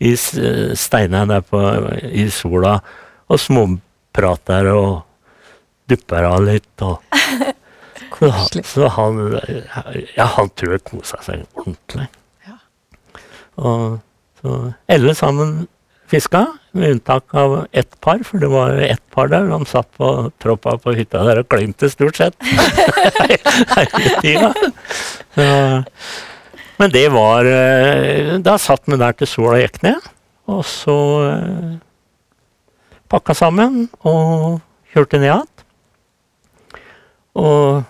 i 0.00 0.14
steinene 0.16 1.26
der 1.34 1.44
på, 1.44 1.60
i 2.08 2.24
sola 2.32 2.78
og 3.28 3.40
småprater 3.40 3.90
og 4.22 5.02
dupper 5.90 6.24
av 6.28 6.42
litt. 6.46 6.82
og 6.82 7.02
så, 8.18 8.30
han- 8.30 8.64
så 8.64 8.88
han 8.88 9.22
Ja, 10.16 10.24
han 10.36 10.50
tror 10.54 10.76
jeg 10.76 10.84
kosa 10.84 11.20
seg 11.22 11.44
ordentlig. 11.58 12.06
Ja. 12.46 12.58
Og 13.58 14.00
så 14.40 14.58
alle 14.88 15.14
sammen 15.18 15.66
fiska, 16.10 16.44
med 16.76 16.90
unntak 16.90 17.32
av 17.34 17.66
ett 17.72 17.94
par, 18.00 18.18
for 18.26 18.38
det 18.38 18.48
var 18.52 18.74
ett 18.82 19.02
par 19.10 19.28
der. 19.32 19.46
De 19.48 19.64
satt 19.66 19.88
på 19.96 20.30
troppa 20.42 20.76
på 20.78 20.92
hytta 20.94 21.22
der 21.24 21.40
og 21.42 21.48
klinte 21.48 21.88
stort 21.90 22.16
sett. 22.18 22.34
Hele 23.74 24.10
tida. 24.20 24.50
Men 26.76 26.90
det 26.90 27.04
var 27.14 27.46
eh, 27.46 28.34
Da 28.42 28.56
satt 28.58 28.82
vi 28.90 28.98
der 29.00 29.14
til 29.18 29.30
sola 29.30 29.60
gikk 29.62 29.80
ned, 29.86 30.06
og 30.50 30.64
så 30.66 30.96
eh, 31.30 31.74
pakka 33.14 33.36
sammen 33.38 33.84
og 34.02 34.60
kjørte 34.92 35.20
ned 35.22 35.30
igjen. 35.30 35.50
Og 37.38 37.84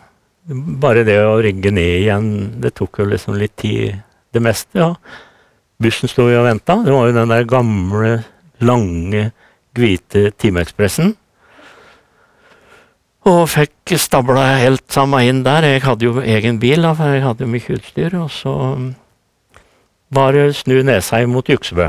bare 0.81 1.05
det 1.09 1.17
å 1.25 1.39
rigge 1.45 1.73
ned 1.73 2.03
igjen, 2.03 2.29
det 2.61 2.75
tok 2.77 3.01
jo 3.01 3.09
liksom 3.09 3.39
litt 3.41 3.57
tid, 3.61 4.03
det 4.35 4.43
meste. 4.45 4.79
ja. 4.79 4.93
Bussen 5.81 6.09
sto 6.09 6.29
jo 6.31 6.43
og 6.43 6.47
venta. 6.47 6.77
Det 6.85 6.93
var 6.93 7.09
jo 7.09 7.17
den 7.17 7.33
der 7.33 7.45
gamle, 7.49 8.13
lange, 8.63 9.31
hvite 9.75 10.31
Timeekspressen. 10.39 11.17
Og 13.25 13.41
fikk 13.49 13.95
stabla 13.99 14.45
helt 14.61 14.85
sammen 14.93 15.25
inn 15.25 15.43
der. 15.47 15.65
Jeg 15.67 15.83
hadde 15.87 16.07
jo 16.07 16.21
egen 16.21 16.61
bil, 16.61 16.85
for 16.95 17.17
jeg 17.17 17.25
hadde 17.25 17.47
jo 17.47 17.51
mye 17.51 17.77
utstyr. 17.79 18.17
Og 18.21 18.31
så 18.33 18.55
bare 20.15 20.51
snu 20.55 20.83
nesa 20.85 21.25
imot 21.25 21.49
Juksebø. 21.49 21.89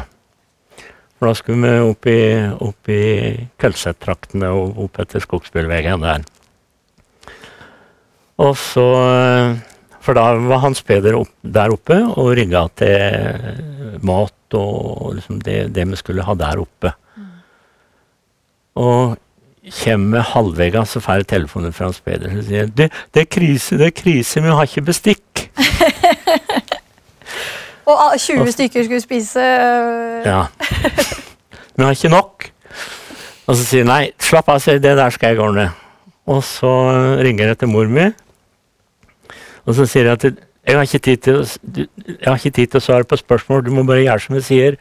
For 1.16 1.30
da 1.30 1.36
skulle 1.38 1.64
vi 1.64 1.92
opp 1.92 2.08
i, 2.12 2.20
opp 2.68 2.92
i 2.92 3.04
Kølset-traktene 3.62 4.50
og 4.52 4.82
opp 4.86 5.00
etter 5.04 5.24
Skogsbilveien 5.24 6.04
der. 6.04 6.26
Og 8.44 8.58
så 8.60 8.88
For 10.04 10.18
da 10.18 10.26
var 10.38 10.60
Hans 10.62 10.84
Peder 10.86 11.16
opp, 11.18 11.32
der 11.42 11.72
oppe 11.74 11.96
og 12.04 12.36
rigga 12.38 12.68
til 12.78 14.02
mat 14.06 14.58
og 14.60 15.16
liksom 15.16 15.40
det, 15.42 15.72
det 15.74 15.88
vi 15.90 15.98
skulle 15.98 16.26
ha 16.28 16.36
der 16.38 16.62
oppe. 16.62 16.92
Og 18.76 19.16
kommer 19.82 20.22
halvveis, 20.22 20.92
så 20.94 21.02
får 21.02 21.24
jeg 21.24 21.28
telefonen 21.32 21.74
fra 21.74 21.90
Hans 21.90 22.02
Peder 22.06 22.30
som 22.30 22.44
sier 22.46 22.70
det, 22.70 22.92
det 23.16 23.24
er 23.24 23.32
krise, 23.32 23.80
det 23.80 23.88
er 23.90 23.96
krise, 23.98 24.44
vi 24.44 24.54
har 24.54 24.70
ikke 24.70 24.86
bestikk. 24.92 25.48
Og 27.86 27.94
ah, 27.94 28.18
20 28.18 28.52
stykker 28.56 28.86
skulle 28.88 29.04
spise 29.04 29.42
Ja. 30.26 30.26
Ja. 30.26 30.44
Vi 31.76 31.84
har 31.84 31.92
ikke 31.92 32.10
nok. 32.10 32.50
Og 33.46 33.58
så 33.58 33.62
sier 33.62 33.84
hun 33.84 33.92
nei, 33.92 34.14
slapp 34.22 34.48
av, 34.50 34.64
det 34.64 34.94
der 34.98 35.14
skal 35.14 35.34
jeg 35.34 35.42
ordne. 35.44 35.68
Og 36.26 36.42
så 36.48 36.72
ringer 37.22 37.52
jeg 37.52 37.60
til 37.62 37.70
mor 37.70 37.90
mi, 37.92 38.08
og 39.66 39.76
så 39.78 39.86
sier 39.90 40.10
jeg 40.10 40.18
at 40.18 40.26
jeg 40.66 40.78
har 40.80 40.88
ikke 40.88 41.02
tid 42.50 42.72
til, 42.72 42.80
å 42.80 42.82
svare 42.82 43.06
på 43.06 43.20
spørsmål, 43.20 43.68
du 43.68 43.70
må 43.76 43.84
bare 43.86 44.02
gjøre 44.02 44.24
som 44.24 44.38
jeg 44.40 44.46
sier. 44.48 44.78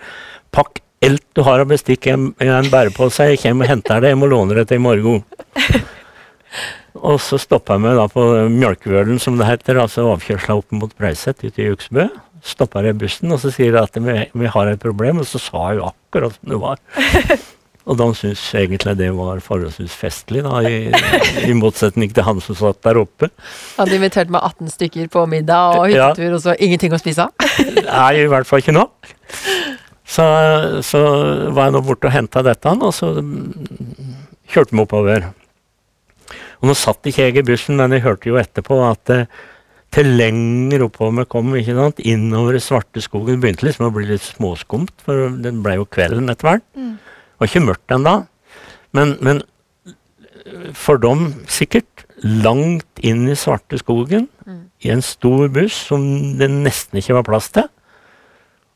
Pakk 0.54 0.80
alt 1.04 1.24
du 1.36 1.42
har 1.44 1.60
av 1.60 1.68
bestikk 1.68 2.08
i 2.08 2.14
en, 2.14 2.30
en 2.40 2.70
bærepose, 2.72 3.26
jeg 3.34 3.42
kommer 3.42 3.66
og 3.66 3.74
henter 3.74 4.00
det, 4.00 4.14
jeg 4.14 4.20
må 4.22 4.30
låne 4.32 4.56
det 4.56 4.68
til 4.70 4.80
i 4.80 4.84
morgen. 4.86 5.20
Og 7.04 7.18
så 7.20 7.36
stoppa 7.42 7.74
jeg 7.74 7.82
meg 7.84 7.98
da 7.98 8.06
på 8.08 8.22
Mjølkevølen, 8.54 9.18
som 9.20 9.36
det 9.36 9.48
heter, 9.48 9.82
altså 9.82 10.06
avkjørsla 10.12 10.56
opp 10.60 10.72
mot 10.72 10.92
Brauset 10.96 11.42
ute 11.42 11.60
i 11.60 11.66
Juksbø. 11.66 12.06
Stoppa 12.44 12.82
jeg 12.84 12.98
bussen, 13.00 13.32
og 13.32 13.40
så 13.40 13.48
sier 13.54 13.72
jeg 13.72 13.80
at 13.80 13.94
vi, 14.04 14.16
vi 14.36 14.48
har 14.52 14.68
et 14.68 14.80
problem, 14.82 15.22
og 15.22 15.28
så 15.28 15.40
sa 15.40 15.70
jeg 15.72 15.80
jo 15.80 15.86
akkurat 15.88 16.34
som 16.36 16.50
det 16.52 16.60
var. 16.60 16.82
Og 17.84 17.98
de 18.00 18.04
syntes 18.16 18.40
egentlig 18.56 18.94
det 18.96 19.10
var 19.12 19.42
forholdsvis 19.44 19.92
festlig, 20.00 20.40
da, 20.46 20.62
i, 20.64 20.88
i 21.44 21.52
motsetning 21.52 22.14
til 22.16 22.24
han 22.24 22.38
som 22.40 22.56
satt 22.56 22.78
der 22.86 22.96
oppe. 22.96 23.28
Hadde 23.76 23.98
invitert 23.98 24.30
med 24.32 24.40
18 24.40 24.70
stykker 24.72 25.10
på 25.12 25.26
middag 25.28 25.76
og 25.82 25.92
Ja. 25.92 26.06
og 26.16 26.40
så 26.40 26.54
ingenting 26.56 26.96
å 26.96 27.00
spise 27.02 27.26
av. 27.26 27.50
Nei, 27.90 28.22
i 28.22 28.30
hvert 28.32 28.48
fall 28.48 28.62
ikke 28.64 28.72
nok. 28.72 29.12
Så, 30.08 30.24
så 30.80 31.02
var 31.52 31.68
jeg 31.68 31.76
nå 31.76 31.84
borte 31.84 32.08
og 32.08 32.16
henta 32.16 32.40
dette, 32.48 32.72
og 32.72 32.96
så 32.96 33.12
kjørte 34.48 34.72
vi 34.72 34.80
oppover. 34.86 35.28
Og 36.62 36.70
nå 36.70 36.78
satt 36.80 37.04
ikke 37.12 37.26
jeg 37.28 37.36
i 37.42 37.46
bussen, 37.52 37.76
men 37.76 37.92
jeg 37.92 38.06
hørte 38.08 38.32
jo 38.32 38.40
etterpå 38.40 38.80
at 38.88 39.12
eh, 39.12 39.28
til 39.94 40.10
lenger 40.18 40.82
oppover 40.88 41.22
vi 41.22 41.30
kom, 41.30 41.50
ikke 41.54 41.76
sant, 41.78 42.00
innover 42.02 42.58
svarte 42.62 43.02
skogen, 43.04 43.36
det 43.36 43.42
begynte 43.44 43.68
liksom 43.68 43.88
å 43.88 43.94
bli 43.94 44.08
litt 44.08 44.24
småskumt, 44.26 44.94
for 45.06 45.36
det 45.42 45.54
ble 45.62 45.78
jo 45.78 45.86
kvelden 45.86 46.32
etter 46.32 46.50
hvert. 46.50 46.64
Det 46.74 47.42
var 47.42 47.50
ikke 47.50 47.66
mørkt 47.68 47.94
ennå, 47.94 48.14
men, 48.98 49.14
men 49.22 49.42
for 50.76 50.98
dem 51.02 51.30
sikkert 51.50 52.04
langt 52.24 53.04
inn 53.06 53.26
i 53.30 53.38
svarte 53.38 53.78
skogen, 53.80 54.28
i 54.84 54.90
en 54.92 55.02
stor 55.04 55.48
buss 55.52 55.76
som 55.88 56.02
det 56.40 56.50
nesten 56.52 57.00
ikke 57.00 57.16
var 57.16 57.26
plass 57.28 57.48
til. 57.54 57.70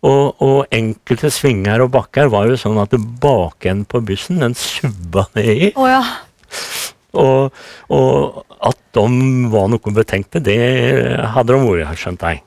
Og, 0.07 0.39
og 0.45 0.71
enkelte 0.73 1.31
svinger 1.35 1.83
og 1.83 1.91
bakker 1.97 2.31
var 2.31 2.47
jo 2.47 2.57
sånn 2.61 2.79
at 2.79 2.95
bakenden 3.21 3.83
på 3.91 4.01
bussen 4.07 4.39
den 4.45 4.55
subba 4.57 5.27
ned 5.35 5.49
i. 5.51 5.71
Oh, 5.75 5.89
ja. 5.91 6.05
Og, 7.19 7.59
og 7.91 8.45
at 8.65 8.79
de 8.97 9.07
var 9.53 9.69
noe 9.71 9.95
betenkte, 9.95 10.43
det 10.43 10.59
hadde 11.35 11.55
de 11.55 11.59
vært, 11.63 11.99
skjønte 12.01 12.33
jeg. 12.35 12.43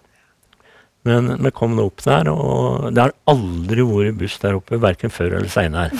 Men 1.07 1.31
vi 1.41 1.51
kom 1.55 1.73
nå 1.77 1.87
opp 1.89 2.03
der, 2.05 2.29
og 2.29 2.91
det 2.93 3.01
har 3.07 3.15
aldri 3.31 3.85
vært 3.87 4.19
buss 4.19 4.37
der 4.41 4.57
oppe, 4.59 4.81
verken 4.81 5.13
før 5.13 5.39
eller 5.39 5.49
seinere. 5.49 5.95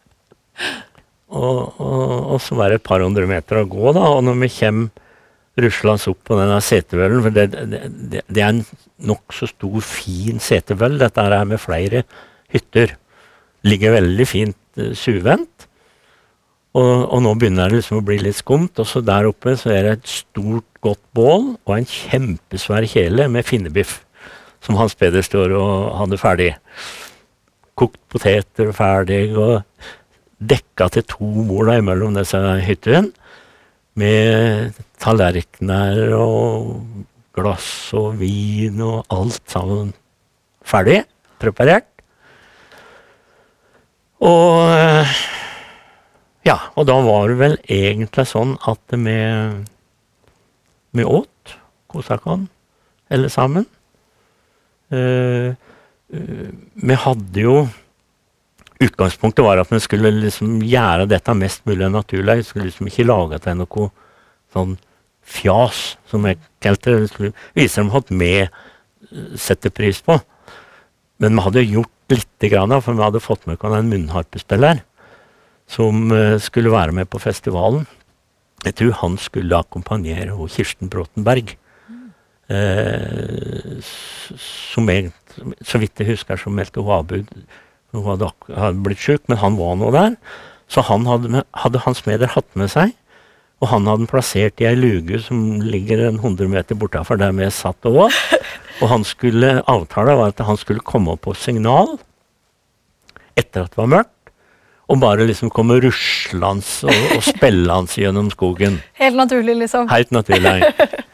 og, 1.40 1.76
og, 1.78 2.16
og 2.34 2.40
så 2.42 2.58
var 2.58 2.72
det 2.72 2.80
et 2.80 2.88
par 2.88 3.04
hundre 3.04 3.28
meter 3.30 3.60
å 3.60 3.68
gå, 3.70 3.92
da, 3.94 4.08
og 4.16 4.24
når 4.26 4.40
vi 4.42 4.50
kommer 4.56 5.06
ruslende 5.60 6.12
opp 6.12 6.20
på 6.26 6.38
denne 6.38 6.58
setevøllen, 6.64 7.22
for 7.24 7.36
det, 7.36 7.46
det, 7.52 7.80
det, 8.12 8.24
det 8.30 8.42
er 8.42 8.52
en 8.54 8.64
nokså 9.10 9.50
stor, 9.50 9.80
fin 9.84 10.40
setevøll, 10.42 10.98
dette 11.00 11.24
her 11.24 11.36
er 11.36 11.48
med 11.48 11.62
flere 11.62 12.04
hytter. 12.52 12.96
Ligger 13.66 13.98
veldig 13.98 14.26
fint 14.28 14.80
uh, 14.80 14.92
suvendt. 14.96 15.66
Og, 16.78 17.10
og 17.10 17.22
nå 17.24 17.32
begynner 17.34 17.70
det 17.70 17.80
liksom 17.80 17.98
å 17.98 18.06
bli 18.06 18.20
litt 18.22 18.38
skumt. 18.38 18.78
Og 18.78 18.86
så 18.86 19.02
der 19.02 19.28
oppe 19.30 19.56
så 19.58 19.72
er 19.74 19.86
det 19.86 19.94
et 19.98 20.12
stort, 20.12 20.66
godt 20.80 21.02
bål 21.16 21.54
og 21.66 21.74
en 21.74 21.88
kjempesvær 21.88 22.86
kjele 22.88 23.26
med 23.32 23.46
finnebiff. 23.48 24.00
Som 24.64 24.76
Hans 24.78 24.94
Peder 24.98 25.24
står 25.24 25.54
og 25.56 25.94
hadde 25.98 26.20
ferdig. 26.20 26.50
Kokt 27.80 28.00
poteter 28.12 28.74
ferdig, 28.76 29.30
og 29.32 29.62
dekka 30.40 30.90
til 30.92 31.06
to 31.08 31.30
da 31.66 31.78
imellom 31.80 32.18
disse 32.18 32.38
hyttene. 32.66 33.08
Med 33.98 34.76
tallerkener 35.02 36.12
og 36.14 36.76
glass 37.36 37.90
og 37.96 38.20
vin 38.20 38.78
og 38.84 39.08
alt 39.12 39.42
sammen 39.50 39.94
ferdig. 40.62 41.02
Preparert. 41.40 41.88
Og 44.20 44.68
eh, 44.76 45.20
ja, 46.46 46.56
og 46.74 46.86
da 46.88 46.96
var 47.04 47.28
det 47.28 47.36
vel 47.40 47.58
egentlig 47.68 48.24
sånn 48.28 48.54
at 48.68 48.94
vi, 48.96 49.18
vi 50.96 51.04
åt, 51.04 51.54
kosa 51.90 52.16
oss, 52.16 52.46
alle 53.12 53.28
sammen. 53.32 53.66
Eh, 54.90 55.50
uh, 55.50 56.48
vi 56.74 56.96
hadde 57.04 57.44
jo 57.44 57.60
Utgangspunktet 58.80 59.44
var 59.44 59.60
at 59.60 59.68
vi 59.68 59.76
skulle 59.84 60.08
liksom 60.08 60.54
gjøre 60.64 61.04
dette 61.10 61.34
mest 61.36 61.66
mulig 61.68 61.90
naturlig. 61.92 62.38
Vi 62.38 62.46
skulle 62.48 62.70
liksom 62.70 62.86
ikke 62.88 63.04
lage 63.04 63.36
til 63.44 63.58
noe 63.58 63.88
sånn 64.56 64.70
fjas, 65.20 65.98
som 66.08 66.24
jeg 66.24 66.38
kalte 66.64 66.94
det. 66.94 67.02
Vi 67.02 67.10
skulle 67.10 67.34
vise 67.58 67.82
dem 67.82 67.92
at 67.92 68.08
vi 68.08 68.30
setter 69.36 69.74
pris 69.76 70.00
på. 70.00 70.16
Men 71.20 71.36
vi 71.36 71.44
hadde 71.44 71.66
gjort 71.66 72.16
lite 72.16 72.48
grann, 72.54 72.72
for 72.80 72.96
vi 72.96 73.04
hadde 73.04 73.20
fått 73.20 73.44
med 73.44 73.60
oss 73.60 73.76
en 73.76 73.92
munnharpespiller 73.92 74.80
som 75.70 76.10
eh, 76.14 76.36
skulle 76.42 76.72
være 76.72 76.94
med 76.96 77.10
på 77.10 77.20
festivalen. 77.22 77.86
Jeg 78.64 78.76
tror 78.76 78.98
han 79.00 79.16
skulle 79.20 79.56
akkompagnere 79.56 80.36
Kirsten 80.52 80.90
Bråtenberg. 80.92 81.54
Eh, 82.50 83.78
som 84.36 84.90
jeg, 84.90 85.12
så 85.62 85.80
vidt 85.80 86.02
jeg 86.02 86.10
husker, 86.12 86.36
så 86.36 86.52
meldte 86.52 86.82
hun 86.82 86.96
avbud. 86.98 87.30
Hun 87.94 88.06
hadde, 88.06 88.30
hadde 88.50 88.84
blitt 88.84 89.02
syk, 89.02 89.22
men 89.30 89.40
han 89.40 89.58
var 89.58 89.78
nå 89.78 89.92
der. 89.94 90.16
Så 90.70 90.84
han 90.86 91.06
hadde, 91.08 91.44
hadde 91.58 91.82
Hans 91.86 92.04
Meder 92.06 92.30
hatt 92.34 92.50
med 92.58 92.70
seg. 92.70 92.94
Og 93.60 93.68
han 93.68 93.88
hadde 93.90 94.08
plassert 94.08 94.60
i 94.62 94.68
ei 94.70 94.76
luge 94.76 95.18
som 95.22 95.60
ligger 95.60 96.06
en 96.06 96.20
100 96.20 96.48
meter 96.48 96.78
bortafor 96.80 97.18
der 97.20 97.34
vi 97.36 97.48
satt 97.52 97.88
og 97.88 97.98
var. 97.98 98.20
Og 98.80 98.88
han 98.88 99.04
skulle, 99.04 99.58
avtalen 99.68 100.16
var 100.16 100.32
at 100.32 100.40
han 100.46 100.56
skulle 100.56 100.84
komme 100.84 101.12
opp 101.12 101.26
på 101.26 101.36
signal 101.36 101.98
etter 103.36 103.66
at 103.66 103.74
det 103.74 103.80
var 103.80 103.90
mørkt. 103.98 104.14
Og 104.90 104.98
bare 104.98 105.26
liksom 105.28 105.52
komme 105.54 105.78
ruslende 105.82 106.90
og, 106.90 107.04
og 107.16 107.22
spillende 107.22 108.00
gjennom 108.02 108.30
skogen. 108.32 108.80
Helt 108.98 109.18
naturlig, 109.18 109.54
liksom. 109.62 109.86
Helt 109.92 110.10
naturlig. 110.14 110.58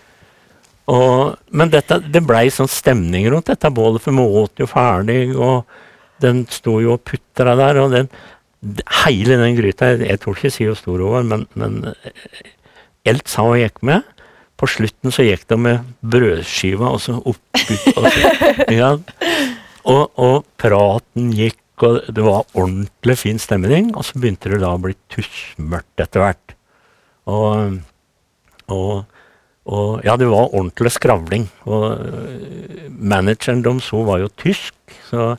Og, 0.86 1.34
men 1.50 1.70
dette, 1.72 1.98
det 2.14 2.22
blei 2.22 2.46
sånn 2.54 2.70
stemning 2.70 3.26
rundt 3.32 3.50
dette 3.50 3.72
bålet, 3.74 4.02
for 4.04 4.14
vi 4.14 4.26
åt 4.40 4.62
jo 4.62 4.68
ferdig, 4.70 5.34
og 5.34 5.66
den 6.22 6.44
sto 6.50 6.78
jo 6.78 6.94
og 6.94 7.02
putra 7.06 7.56
der, 7.58 7.82
og 7.82 7.94
den 7.96 8.10
Hele 9.04 9.36
den 9.36 9.54
gryta 9.54 9.92
Jeg, 9.92 10.16
tror 10.18 10.34
ikke 10.34 10.46
jeg 10.48 10.54
sier 10.54 10.70
hvor 10.72 10.78
stor 10.80 11.02
hun 11.04 11.12
var, 11.12 11.26
men, 11.28 11.42
men 11.54 11.74
Elt 13.06 13.28
sa 13.30 13.44
hun 13.46 13.60
gikk 13.60 13.82
med. 13.86 14.06
På 14.58 14.66
slutten 14.66 15.12
så 15.14 15.22
gikk 15.22 15.44
det 15.52 15.58
med 15.60 15.90
brødskiva 16.00 16.88
og 16.88 16.98
så 17.04 17.18
oppi 17.20 17.76
og, 17.92 18.08
så, 18.08 18.32
ja. 18.80 18.88
og, 19.84 20.02
og 20.16 20.48
praten 20.58 21.28
gikk, 21.36 21.60
og 21.84 22.06
det 22.08 22.24
var 22.24 22.46
ordentlig 22.56 23.18
fin 23.20 23.40
stemning. 23.40 23.90
Og 23.96 24.06
så 24.08 24.16
begynte 24.18 24.52
det 24.52 24.62
da 24.62 24.72
å 24.74 24.80
bli 24.80 24.94
tussmørkt 25.12 26.02
etter 26.02 26.24
hvert. 26.24 26.54
Og, 27.28 27.76
og, 28.72 29.18
og 29.66 30.06
ja, 30.06 30.16
det 30.16 30.30
var 30.30 30.52
ordentlig 30.52 30.94
skravling. 30.96 31.48
Og 31.68 31.84
øh, 32.00 32.86
manageren 32.88 33.64
deres 33.66 33.90
så, 33.90 34.00
var 34.08 34.22
jo 34.24 34.32
tysk, 34.40 34.74
så, 35.10 35.34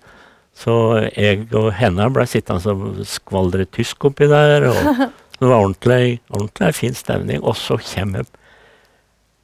Så 0.58 0.73
jeg 1.13 1.43
og 1.54 1.67
henne 1.78 2.08
ble 2.10 2.23
sittende 2.26 2.73
og 2.73 3.04
skvaldre 3.06 3.67
tysk 3.69 4.08
oppi 4.10 4.26
der. 4.30 4.65
og 4.71 5.10
Det 5.38 5.45
var 5.45 5.62
ordentlig, 5.62 6.19
ordentlig 6.34 6.73
fin 6.73 6.97
stemning. 6.97 7.43
Og 7.43 7.56
så 7.56 7.78
kommer 7.78 8.26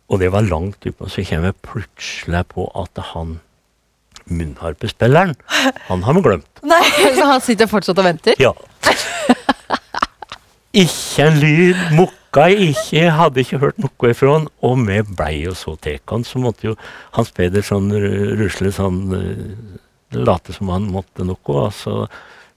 Og 0.10 0.20
det 0.20 0.32
var 0.32 0.42
langt 0.42 0.86
utpå, 0.86 1.08
så 1.10 1.24
kommer 1.26 1.50
jeg 1.50 1.62
plutselig 1.64 2.46
på 2.50 2.66
at 2.76 3.00
han 3.14 3.40
munnharpespilleren, 4.32 5.36
han 5.88 6.04
har 6.08 6.18
vi 6.18 6.22
glemt. 6.26 6.62
Nei. 6.64 6.82
Så 7.18 7.26
han 7.28 7.42
sitter 7.44 7.70
fortsatt 7.72 8.00
og 8.00 8.08
venter? 8.08 8.40
Ja. 8.42 8.54
Ikke 10.74 11.28
en 11.28 11.36
lyd, 11.38 11.78
mukka 11.94 12.48
ikke, 12.50 13.04
hadde 13.14 13.44
ikke 13.44 13.60
hørt 13.62 13.78
noe 13.84 14.10
ifra 14.10 14.38
han. 14.40 14.48
Og 14.66 14.80
vi 14.88 15.00
blei 15.06 15.34
jo 15.44 15.54
så 15.58 15.76
tatt. 15.78 16.14
Så 16.26 16.42
måtte 16.42 16.72
jo 16.72 16.76
Hans 17.14 17.30
Peder 17.36 17.62
sånn 17.66 17.92
ru- 17.94 18.34
rusle 18.40 18.72
sånn 18.74 19.02
eh, 19.18 19.44
Late 20.18 20.54
som 20.54 20.70
han 20.70 20.84
måtte 20.94 21.26
noe, 21.26 21.38
og 21.50 21.72
så 21.74 22.04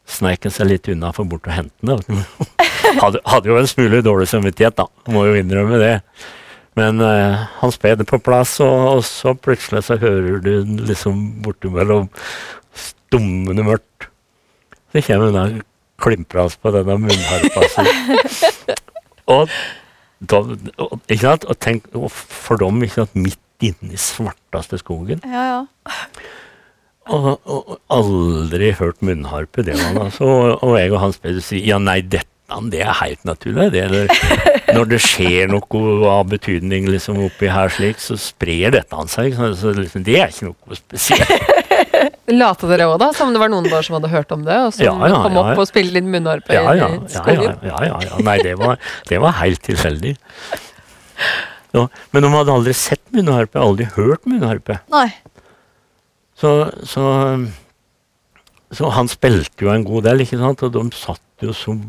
sneik 0.07 0.45
han 0.45 0.53
seg 0.53 0.69
litt 0.69 0.89
unna 0.93 1.09
for 1.17 1.25
bort 1.29 1.47
og 1.49 1.55
hente 1.57 1.89
den. 1.89 2.25
hadde, 3.03 3.21
hadde 3.25 3.49
jo 3.49 3.57
en 3.61 3.69
smule 3.69 4.03
dårlig 4.05 4.29
samvittighet, 4.33 4.77
da. 4.81 4.85
Må 5.13 5.25
jo 5.29 5.37
innrømme 5.41 5.79
det. 5.81 5.95
Men 6.77 7.01
uh, 7.01 7.47
Hans 7.63 7.79
Peder 7.81 8.05
på 8.05 8.19
plass, 8.21 8.59
og, 8.61 8.99
og 8.99 9.05
så 9.09 9.33
plutselig 9.33 9.87
så 9.87 9.97
hører 10.01 10.43
du 10.45 10.53
liksom 10.85 11.23
bortimellom 11.45 12.11
stummende 12.77 13.65
mørkt. 13.65 14.11
Så 14.93 15.03
kommer 15.07 15.33
klimper 15.33 15.65
klimpras 16.05 16.59
på 16.61 16.73
denne 16.75 16.99
munnharpa 17.01 17.65
si. 17.73 18.75
og, 19.35 19.49
og, 20.29 20.99
ikke 21.09 21.23
sant? 21.23 21.49
og 21.49 21.59
tenk 21.65 21.89
og 21.97 22.11
for 22.13 22.61
dem 22.61 22.83
ikke 22.85 23.01
sant? 23.01 23.17
midt 23.17 23.41
inne 23.65 23.97
i 23.97 24.01
svarteste 24.01 24.77
skogen. 24.83 25.25
Ja, 25.25 25.47
ja. 25.49 25.97
Og, 27.07 27.37
og, 27.47 27.77
aldri 27.89 28.73
hørt 28.77 29.01
munnharpe, 29.01 29.65
det 29.65 29.79
var 29.79 29.93
han 29.93 30.01
altså. 30.09 30.29
Og, 30.29 30.65
og 30.67 30.77
jeg 30.77 30.93
og 30.93 31.01
Hans 31.07 31.21
Peder 31.23 31.45
sier 31.45 31.65
ja, 31.65 31.81
nei, 31.81 32.03
dette 32.05 32.36
det 32.71 32.81
er 32.85 32.95
helt 33.01 33.25
naturlig. 33.27 33.71
Det 33.75 33.81
er, 33.83 33.95
når 34.77 34.91
det 34.93 35.01
skjer 35.03 35.49
noe 35.51 36.11
av 36.11 36.29
betydning 36.31 36.87
liksom 36.89 37.19
oppi 37.27 37.49
her 37.51 37.73
slik, 37.75 37.99
så 38.03 38.15
sprer 38.21 38.75
dette 38.77 38.95
an 38.95 39.11
seg. 39.11 39.35
Så, 39.35 39.51
så 39.59 39.73
liksom, 39.75 40.05
det 40.07 40.19
er 40.21 40.31
ikke 40.31 40.53
noe 40.53 40.79
spesielt. 40.79 41.53
Lata 42.31 42.69
dere 42.71 42.87
òg, 42.91 42.97
da? 43.03 43.11
Som 43.15 43.35
det 43.35 43.41
var 43.43 43.51
noen 43.51 43.67
bare 43.71 43.83
som 43.87 43.99
hadde 43.99 44.11
hørt 44.13 44.33
om 44.35 44.47
det, 44.47 44.57
og 44.69 44.73
som 44.75 44.87
Ja, 44.87 44.95
ja, 45.11 45.19
kom 45.27 45.37
opp 45.43 45.53
ja. 45.53 45.59
og 45.63 45.69
spilte 45.71 45.95
litt 45.95 46.07
munnharpe 46.11 46.55
Ja, 46.55 46.63
ja, 46.71 46.73
i 46.73 46.79
ja, 46.79 46.89
ja, 47.03 47.11
skogen? 47.19 47.59
ja, 47.67 47.83
ja, 47.87 47.99
ja. 48.07 48.23
Nei, 48.27 48.39
det 48.47 48.57
var, 48.59 48.81
det 49.11 49.21
var 49.23 49.37
helt 49.43 49.63
tilfeldig. 49.67 50.17
Ja, 51.77 51.87
men 52.15 52.25
de 52.25 52.33
hadde 52.33 52.55
aldri 52.55 52.75
sett 52.79 53.03
munnharpe, 53.15 53.61
aldri 53.63 53.87
hørt 53.99 54.27
munnharpe. 54.27 54.81
Nei. 54.93 55.09
Så, 56.37 56.51
så, 56.87 57.05
så 58.75 58.91
han 58.97 59.11
spilte 59.11 59.67
jo 59.67 59.73
en 59.73 59.87
god 59.87 60.07
del, 60.11 60.25
ikke 60.27 60.41
sant? 60.43 60.63
og 60.67 60.75
de 60.75 60.85
satt 60.99 61.23
jo 61.47 61.55
som 61.57 61.83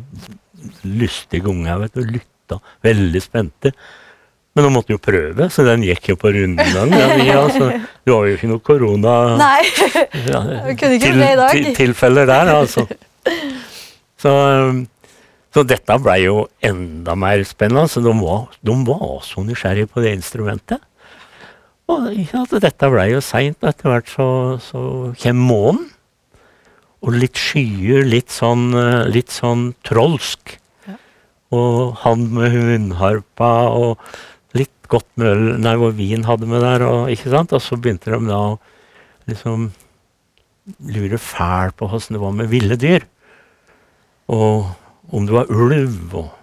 lystige 0.84 1.50
unger 1.52 1.84
vet 1.86 1.96
du, 1.98 2.04
lytta, 2.18 2.60
veldig 2.86 3.22
spente. 3.24 3.74
Men 4.58 4.66
de 4.66 4.74
måtte 4.74 4.90
jo 4.96 4.98
prøve, 4.98 5.46
så 5.54 5.62
den 5.68 5.84
gikk 5.86 6.08
jo 6.10 6.16
på 6.18 6.32
rundgang. 6.34 6.94
Ja, 6.98 7.08
vi, 7.14 7.26
altså, 7.30 7.68
det 7.78 8.10
var 8.10 8.26
jo 8.26 8.38
ikke 8.40 8.50
noe 8.50 8.64
korona 8.66 9.14
Nei. 9.38 9.64
ja, 10.26 10.40
kunne 10.80 10.98
ikke 10.98 11.12
det 11.14 11.28
i 11.36 11.38
dag. 11.38 11.52
til, 11.54 11.68
tilfeller 11.78 12.26
der, 12.26 12.54
altså. 12.56 12.88
Så, 14.18 14.32
så 15.54 15.64
dette 15.70 16.00
ble 16.02 16.16
jo 16.24 16.40
enda 16.66 17.14
mer 17.14 17.44
spennende. 17.46 17.86
Så 17.92 18.02
de 18.02 18.14
var, 18.18 18.48
de 18.66 18.78
var 18.88 19.20
så 19.28 19.46
nysgjerrige 19.46 19.92
på 19.94 20.02
det 20.02 20.16
instrumentet. 20.18 20.82
Og 21.88 22.10
ja, 22.18 22.42
dette 22.58 22.90
ble 22.92 23.06
jo 23.14 23.22
seint, 23.24 23.62
og 23.62 23.70
etter 23.70 23.94
hvert 23.94 24.10
så, 24.12 24.28
så 24.64 24.82
kommer 25.22 25.52
månen. 25.54 25.86
Og 27.06 27.14
litt 27.14 27.38
skyer, 27.38 28.08
litt 28.08 28.34
sånn, 28.34 28.72
eh, 28.78 29.04
litt 29.14 29.34
sånn 29.34 29.70
trolsk. 29.86 30.58
Og 31.56 31.96
han 32.04 32.26
med 32.34 32.52
hundharpa 32.52 33.52
og 33.72 34.02
litt 34.58 34.90
godt 34.92 35.08
møl 35.20 35.54
øl, 35.54 35.60
nei, 35.64 35.76
hvor 35.80 35.94
vin 35.96 36.26
hadde 36.28 36.50
med 36.50 36.64
der. 36.66 36.84
Og, 36.88 37.12
ikke 37.14 37.32
sant? 37.32 37.54
og 37.56 37.64
så 37.64 37.78
begynte 37.80 38.12
de 38.12 38.20
da 38.28 38.40
å 38.50 38.58
liksom 39.30 39.70
lure 40.92 41.20
fælt 41.22 41.78
på 41.80 41.88
åssen 41.96 42.18
det 42.18 42.24
var 42.24 42.36
med 42.36 42.52
ville 42.52 42.76
dyr. 42.80 43.06
Og 44.28 44.68
om 45.16 45.28
det 45.28 45.38
var 45.38 45.54
ulv 45.54 46.18
og 46.24 46.34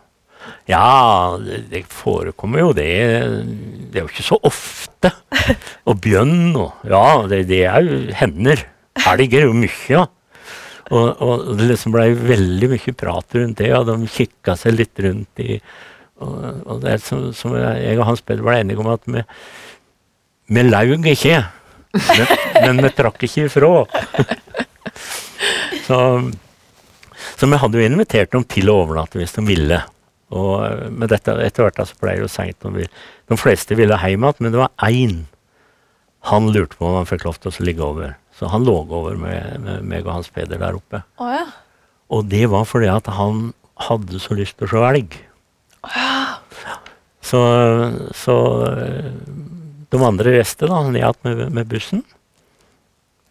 Ja, 0.69 1.37
det, 1.41 1.63
det 1.71 1.87
forekommer 1.89 2.61
jo 2.61 2.73
det. 2.77 2.89
Det 3.93 4.01
er 4.01 4.05
jo 4.05 4.11
ikke 4.11 4.25
så 4.25 4.37
ofte. 4.45 5.11
Og 5.89 6.01
bjørn 6.05 6.53
og 6.57 6.85
Ja, 6.89 7.25
det, 7.29 7.47
det 7.49 7.63
er 7.69 7.85
jo 7.85 7.99
hender. 8.17 8.65
Elg 9.09 9.37
er 9.37 9.47
jo 9.47 9.55
mye, 9.57 9.73
ja. 9.89 10.05
Og, 10.93 11.23
og 11.25 11.45
det 11.57 11.71
liksom 11.71 11.95
blei 11.95 12.11
veldig 12.13 12.69
mye 12.75 12.95
prat 12.99 13.37
rundt 13.39 13.61
det, 13.63 13.71
og 13.77 13.89
de 13.89 14.11
kikka 14.11 14.57
seg 14.61 14.77
litt 14.77 15.01
rundt 15.01 15.41
i 15.45 15.59
Og, 16.23 16.35
og 16.69 16.83
det 16.83 16.93
er 16.93 17.01
som, 17.03 17.25
som 17.35 17.55
jeg 17.57 17.97
og 17.99 18.07
Hans 18.07 18.23
Peder 18.23 18.45
ble 18.45 18.61
enige 18.61 18.83
om 18.83 18.91
at 18.93 19.03
vi, 19.09 20.63
laug 20.63 21.09
ikke, 21.11 21.41
men, 22.63 22.83
vi 22.85 22.91
trakk 22.95 23.25
ikke 23.27 23.49
ifra. 23.49 23.73
så, 25.87 25.99
så 27.35 27.49
vi 27.51 27.61
hadde 27.61 27.81
jo 27.81 27.89
invitert 27.89 28.33
dem 28.33 28.47
til 28.47 28.71
å 28.71 28.79
overnatte 28.85 29.19
hvis 29.19 29.35
de 29.37 29.45
ville. 29.49 29.81
Og 30.35 30.89
med 30.95 31.11
dette, 31.13 31.35
etter 31.45 31.67
hvert 31.67 31.83
så 31.83 31.99
ble 32.01 32.15
det 32.15 32.25
jo 32.25 32.31
seint. 32.31 32.63
De 32.63 33.39
fleste 33.41 33.77
ville 33.79 33.99
hjem 33.99 34.25
igjen, 34.25 34.43
men 34.47 34.55
det 34.55 34.63
var 34.63 34.87
én 34.87 35.25
han 36.31 36.53
lurte 36.55 36.79
på 36.79 36.87
om 36.89 36.95
han 36.97 37.09
fikk 37.09 37.27
lov 37.27 37.37
til 37.43 37.53
å 37.53 37.67
ligge 37.67 37.85
over. 37.85 38.15
Så 38.45 38.51
han 38.53 38.65
lå 38.67 38.75
over 38.83 39.15
med, 39.17 39.61
med 39.65 39.85
meg 39.89 40.05
og 40.05 40.19
Hans 40.19 40.27
Peder 40.29 40.59
der 40.61 40.77
oppe. 40.77 40.99
Oh, 41.17 41.31
ja. 41.33 41.47
Og 42.13 42.27
det 42.29 42.43
var 42.53 42.67
fordi 42.69 42.91
at 42.93 43.07
han 43.17 43.55
hadde 43.87 44.19
så 44.21 44.35
lyst 44.37 44.59
til 44.59 44.67
å 44.69 44.73
se 44.75 44.83
elg. 44.85 45.15
Så, 47.25 47.39
så 48.13 48.35
eh, 48.69 49.07
de 49.89 50.01
andre 50.05 50.35
reiste 50.35 50.69
da 50.69 50.83
ned 50.85 50.99
igjen 51.01 51.17
med, 51.25 51.41
med 51.57 51.71
bussen. 51.71 52.03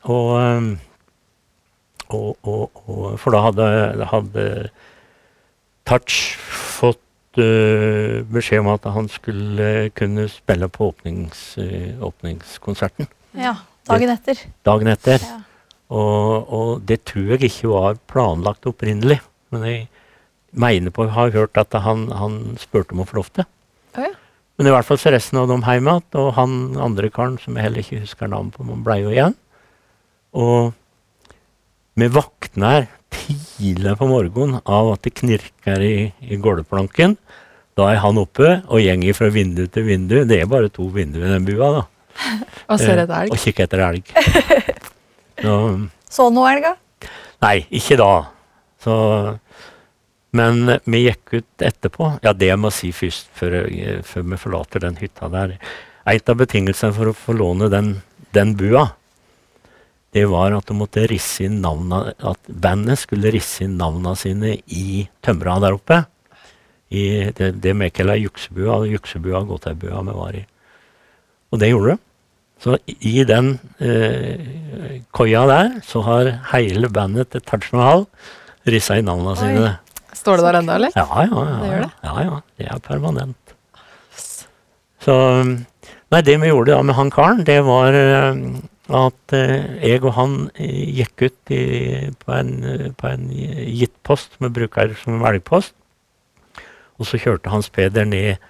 Og, 0.10 0.32
eh, 0.39 0.71
og, 2.10 2.32
og, 2.41 2.82
og 2.89 3.04
For 3.21 3.38
da 3.38 3.43
hadde, 3.45 3.67
hadde 4.15 4.47
Touch 5.86 6.39
fått 6.41 7.38
eh, 7.38 8.23
beskjed 8.34 8.65
om 8.65 8.71
at 8.73 8.89
han 8.97 9.12
skulle 9.13 9.91
kunne 9.93 10.26
spille 10.34 10.71
på 10.73 10.89
åpnings, 10.89 11.45
åpningskonserten 12.02 13.13
ja. 13.38 13.54
Dagen 13.89 14.13
etter. 14.13 14.39
dagen 14.63 14.89
etter. 14.91 15.24
Ja. 15.24 15.39
Og, 15.93 16.54
og 16.54 16.69
det 16.88 17.04
tror 17.10 17.36
jeg 17.36 17.50
ikke 17.50 17.72
var 17.74 18.00
planlagt 18.10 18.67
opprinnelig. 18.69 19.19
Men 19.54 19.65
jeg 19.67 19.82
mener 20.54 20.93
på 20.93 21.06
å 21.06 21.13
ha 21.13 21.28
hørt 21.34 21.60
at 21.60 21.76
han, 21.84 22.08
han 22.15 22.56
spurte 22.62 22.96
om 22.96 23.04
å 23.04 23.08
få 23.10 23.19
lov 23.19 23.32
til. 23.36 23.48
Ja. 23.98 24.13
Men 24.58 24.69
i 24.69 24.74
hvert 24.74 24.88
fall 24.88 25.00
så 25.02 25.12
resten 25.13 25.39
av 25.41 25.50
dem 25.50 25.65
hjemme 25.65 25.98
igjen, 25.98 26.10
og 26.22 26.34
han 26.38 26.58
andre 26.82 27.10
karen 27.13 27.39
som 27.41 27.58
jeg 27.58 27.67
heller 27.67 27.84
ikke 27.84 28.04
husker 28.04 28.30
navnet 28.30 28.56
på, 28.56 28.65
men 28.67 28.84
blei 28.86 29.00
jo 29.02 29.13
igjen. 29.13 29.36
Og 30.38 30.74
vi 32.00 32.10
våkner 32.10 32.88
tidlig 33.13 33.96
på 34.00 34.10
morgenen 34.10 34.62
av 34.65 34.93
at 34.96 35.06
det 35.06 35.15
knirker 35.19 35.84
i, 35.86 35.96
i 36.26 36.38
gulvplanken. 36.41 37.17
Da 37.78 37.89
er 37.89 38.02
han 38.02 38.22
oppe 38.22 38.60
og 38.63 38.82
gjenger 38.82 39.17
fra 39.17 39.30
vindu 39.34 39.65
til 39.74 39.88
vindu. 39.89 40.19
Det 40.30 40.39
er 40.41 40.50
bare 40.50 40.69
to 40.74 40.88
vinduer 40.93 41.28
i 41.28 41.34
den 41.34 41.46
bua, 41.50 41.69
da. 41.80 41.84
Og 42.71 42.80
ser 42.80 42.97
Eh, 42.97 43.04
etter 43.04 43.15
elg? 43.23 43.34
Og 43.34 43.41
kikker 43.41 43.67
etter 43.67 43.84
elg. 43.88 44.13
Så, 45.43 45.56
Så 46.10 46.30
elg, 46.30 46.63
da? 46.67 46.76
Nei, 47.43 47.58
ikke 47.73 47.97
da. 47.99 48.12
Så, 48.84 48.95
men 50.38 50.69
eh, 50.69 50.84
vi 50.86 51.06
gikk 51.08 51.36
ut 51.39 51.65
etterpå. 51.69 52.13
Ja, 52.26 52.34
det 52.34 52.52
jeg 52.52 52.62
må 52.62 52.71
si 52.73 52.91
først, 52.95 53.32
før, 53.38 53.63
før 54.08 54.28
vi 54.32 54.39
forlater 54.39 54.86
den 54.86 54.99
hytta 55.02 55.30
der. 55.34 55.58
En 56.06 56.28
av 56.30 56.39
betingelsene 56.39 56.95
for 56.95 57.12
å 57.12 57.15
få 57.17 57.36
låne 57.38 57.69
den, 57.71 57.95
den 58.36 58.56
bua, 58.60 58.89
det 60.13 60.28
var 60.30 60.54
at 60.54 60.67
de 60.69 60.76
måtte 60.78 61.08
risse 61.10 61.47
inn 61.47 61.62
navna, 61.63 62.12
at 62.21 62.39
bandet 62.47 63.02
skulle 63.02 63.32
risse 63.34 63.63
inn 63.65 63.80
navna 63.80 64.13
sine 64.19 64.60
i 64.69 65.08
tømra 65.26 65.58
der 65.63 65.78
oppe. 65.80 66.04
I 66.93 67.32
det, 67.34 67.56
det 67.63 67.73
vi 67.80 67.89
kaller 67.89 68.19
juksebua, 68.21 68.84
juksebua, 68.91 69.41
gåteibua 69.49 70.04
vi 70.06 70.13
var 70.19 70.36
i. 70.38 70.43
Og 71.54 71.62
det 71.62 71.70
gjorde 71.70 71.94
det. 71.94 72.00
Så 72.63 72.78
i 72.88 73.24
den 73.28 73.58
eh, 73.84 74.48
koia 75.13 75.44
der 75.50 75.74
så 75.86 76.02
har 76.08 76.30
hele 76.54 76.89
bandet 76.89 77.34
til 77.34 77.44
Taj 77.46 77.68
Mahal 77.76 78.08
rissa 78.70 78.98
inn 78.98 79.10
navnene 79.10 79.36
sine. 79.38 79.74
Står 80.16 80.39
det 80.39 80.48
der 80.48 80.60
ennå, 80.62 80.78
eller? 80.80 80.96
Ja, 80.96 81.06
ja, 81.28 81.44
ja. 81.44 81.58
Det 81.60 81.70
gjør 81.70 81.84
det? 81.84 81.92
Ja, 82.08 82.13
ja, 82.24 82.39
det 82.58 82.70
er 82.72 82.84
permanent. 82.88 83.56
Så 85.04 85.16
Nei, 86.13 86.20
det 86.22 86.36
vi 86.44 86.52
gjorde 86.52 86.76
da 86.76 86.84
med 86.86 86.94
han 86.94 87.10
karen, 87.10 87.39
det 87.48 87.58
var 87.66 87.96
eh, 87.98 88.36
at 88.94 89.34
eh, 89.34 89.63
jeg 89.82 90.04
og 90.04 90.12
han 90.13 90.36
eh, 90.62 90.84
gikk 91.00 91.24
ut 91.24 91.54
i, 91.56 91.63
på, 92.22 92.36
en, 92.38 92.92
på 93.00 93.10
en 93.10 93.24
gitt 93.34 93.96
post 94.06 94.38
vi 94.38 94.52
bruker 94.54 94.94
som 95.02 95.24
velgpost. 95.24 95.74
Og 97.02 97.10
så 97.10 97.18
kjørte 97.18 97.50
Hans 97.50 97.72
Peder 97.74 98.06
ned 98.06 98.44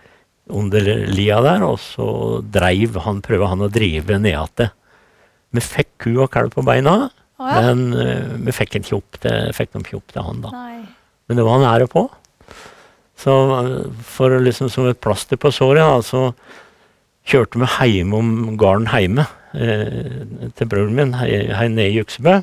under 0.52 0.88
lia 1.08 1.40
der, 1.44 1.64
og 1.64 1.78
så 1.80 2.08
dreiv 2.54 2.98
han, 3.06 3.22
prøvde 3.24 3.52
han 3.52 3.64
å 3.64 3.72
drive 3.72 4.18
ned 4.20 4.34
igjen. 4.34 4.74
Vi 5.54 5.64
fikk 5.64 5.92
ku 6.06 6.10
og 6.18 6.32
kalv 6.34 6.52
på 6.56 6.66
beina, 6.66 6.96
oh, 7.40 7.48
ja. 7.48 7.62
Men 7.62 7.94
uh, 7.96 8.34
vi 8.44 8.56
fikk 8.56 8.76
fikk 8.82 9.72
dem 9.76 9.86
ikke 9.86 10.00
opp 10.00 10.12
til 10.12 10.26
han, 10.26 10.44
da. 10.44 10.52
Nei. 10.52 10.82
Men 11.30 11.40
det 11.40 11.46
var 11.48 11.60
han 11.60 11.66
nære 11.68 11.88
på. 11.92 12.08
Så 13.24 13.34
eh, 13.56 13.86
for 14.04 14.34
liksom 14.44 14.68
som 14.74 14.90
et 14.90 15.00
plaster 15.00 15.40
på 15.40 15.52
såret, 15.54 15.84
da, 15.86 16.02
så 16.04 16.34
kjørte 17.30 17.62
vi 17.62 17.92
hjemme 17.94 18.20
om 18.20 18.58
gården 18.60 18.90
hjemme 18.92 19.24
eh, 19.56 20.50
til 20.58 20.68
broren 20.70 20.98
min, 20.98 21.14
her 21.16 21.70
nede 21.72 21.88
i 21.92 22.00
Juksebø. 22.02 22.42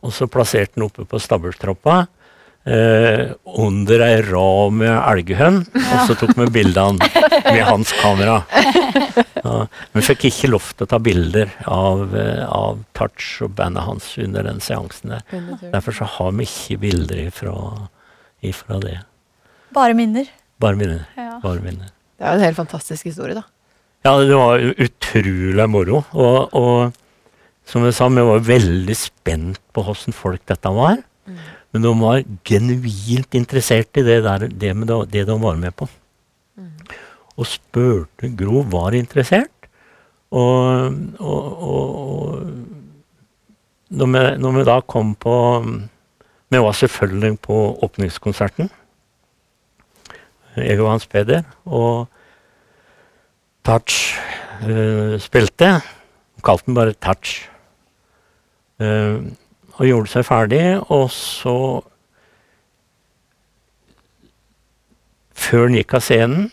Og 0.00 0.14
så 0.16 0.26
plasserte 0.32 0.78
han 0.78 0.88
oppe 0.88 1.04
på 1.06 1.20
stabburstroppa 1.20 2.02
eh, 2.70 3.32
under 3.60 4.04
ei 4.06 4.20
rad 4.26 4.76
med 4.78 4.92
elghøn, 4.94 5.60
og 5.74 6.00
så 6.08 6.16
tok 6.20 6.32
vi 6.38 6.46
bildene 6.54 7.10
med 7.44 7.62
hans 7.66 7.92
kamera. 8.00 8.40
Ja, 9.40 9.54
vi 9.96 10.04
fikk 10.04 10.26
ikke 10.30 10.50
lov 10.52 10.70
til 10.74 10.86
å 10.86 10.90
ta 10.90 11.00
bilder 11.02 11.52
av, 11.66 12.14
eh, 12.16 12.42
av 12.46 12.82
Touch 12.96 13.40
og 13.46 13.54
bandet 13.58 13.86
hans 13.86 14.12
under 14.20 14.46
den 14.46 14.60
seansen 14.64 15.16
der. 15.16 15.24
Derfor 15.72 15.96
så 16.00 16.08
har 16.18 16.34
vi 16.38 16.48
ikke 16.48 16.80
bilder 16.86 17.24
ifra, 17.26 17.54
ifra 18.44 18.80
det. 18.84 18.98
Bare 19.74 19.96
minner. 19.96 20.28
Bare 20.60 20.76
minner. 20.76 21.06
Ja. 21.16 21.38
Bare 21.42 21.62
minner. 21.64 21.90
Det 22.20 22.26
er 22.26 22.34
jo 22.34 22.40
en 22.42 22.48
helt 22.50 22.60
fantastisk 22.60 23.08
historie, 23.08 23.38
da. 23.38 23.46
Ja, 24.04 24.16
det 24.20 24.36
var 24.36 24.60
utrolig 24.60 25.66
moro. 25.68 26.02
Og, 26.16 26.54
og 26.56 26.92
som 27.68 27.84
jeg 27.86 27.96
sa, 27.96 28.08
vi 28.12 28.24
var 28.26 28.44
veldig 28.44 28.96
spent 28.96 29.60
på 29.76 29.84
hvordan 29.86 30.16
folk 30.16 30.44
dette 30.48 30.72
var. 30.74 31.00
Men 31.70 31.84
de 31.84 31.92
var 32.00 32.24
genuint 32.46 33.36
interessert 33.38 33.98
i 34.00 34.04
det, 34.06 34.18
der, 34.26 34.48
det, 34.50 34.74
med 34.76 34.90
det, 34.90 34.98
det 35.12 35.26
de 35.28 35.36
var 35.38 35.58
med 35.60 35.74
på. 35.76 35.86
Og 37.38 37.46
spurte 37.46 38.30
Gro 38.36 38.64
var 38.72 38.96
interessert. 38.98 39.54
Og, 40.30 40.94
og, 41.18 41.62
og, 41.62 41.94
og 42.00 42.42
når, 43.90 44.10
vi, 44.14 44.24
når 44.38 44.52
vi 44.54 44.66
da 44.68 44.76
kom 44.86 45.16
på 45.18 45.34
Vi 46.50 46.58
var 46.58 46.74
selvfølgelig 46.74 47.38
på 47.42 47.56
åpningskonserten. 47.82 48.70
Jeg 50.56 50.80
og 50.80 50.90
Hans 50.90 51.06
Peder. 51.06 51.42
Og 51.64 52.08
Touch 53.64 54.18
uh, 54.66 55.14
spilte. 55.22 55.76
Kalte 56.42 56.66
den 56.66 56.74
bare 56.74 56.96
Touch. 56.98 57.46
Eh, 58.80 59.20
og 59.80 59.88
gjorde 59.88 60.12
seg 60.12 60.26
ferdig, 60.28 60.64
og 60.92 61.08
så 61.14 61.56
Før 65.40 65.62
han 65.64 65.74
gikk 65.78 65.94
av 65.96 66.02
scenen, 66.04 66.50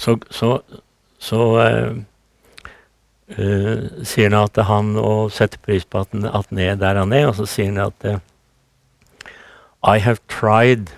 så, 0.00 0.14
så, 0.32 0.48
så 1.20 1.40
uh, 1.60 1.98
uh, 3.36 3.82
sier 4.00 4.32
han 4.32 4.38
at 4.38 4.62
han 4.64 4.94
og 4.96 5.28
setter 5.36 5.60
pris 5.60 5.84
på 5.84 6.00
at 6.00 6.16
han, 6.16 6.24
at 6.24 6.48
han 6.48 6.62
er 6.64 6.80
der 6.80 7.02
han 7.02 7.12
er, 7.12 7.26
og 7.28 7.36
så 7.36 7.44
sier 7.44 7.68
han 7.68 7.82
at 7.84 8.08
uh, 8.08 8.16
I 9.84 10.00
have 10.00 10.24
tried 10.26 10.94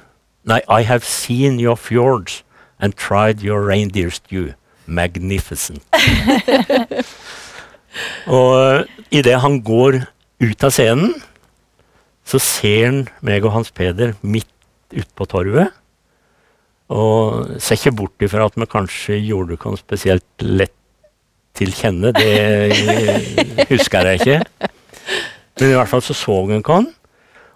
Nei, 0.46 0.60
I 0.68 0.82
have 0.86 1.02
seen 1.02 1.58
your 1.58 1.74
fjords 1.74 2.44
and 2.78 2.94
tried 2.94 3.42
your 3.42 3.66
reindeer 3.66 4.10
stew. 4.10 4.54
Magnificent. 4.86 5.82
og 8.38 8.86
idet 9.10 9.40
han 9.40 9.58
går 9.66 10.04
ut 10.42 10.64
av 10.66 10.74
scenen, 10.74 11.14
så 12.26 12.40
ser 12.42 12.86
han 12.88 13.02
meg 13.24 13.44
og 13.46 13.54
Hans 13.54 13.72
Peder 13.74 14.16
midt 14.26 14.50
ute 14.94 15.10
på 15.16 15.26
torvet. 15.30 15.74
Og 16.92 17.56
ser 17.62 17.78
ikke 17.78 17.94
bort 17.98 18.22
ifra 18.22 18.46
at 18.46 18.58
vi 18.58 18.66
kanskje 18.70 19.18
gjorde 19.18 19.58
oss 19.58 19.82
spesielt 19.82 20.26
lett 20.44 20.74
til 21.56 21.72
kjenne. 21.74 22.12
Det 22.14 23.66
husker 23.72 24.12
jeg 24.12 24.20
ikke. 24.20 24.68
Men 25.56 25.72
i 25.72 25.78
hvert 25.78 25.90
fall 25.90 26.04
så 26.04 26.14
så 26.14 26.36
han 26.50 26.60
oss, 26.60 26.92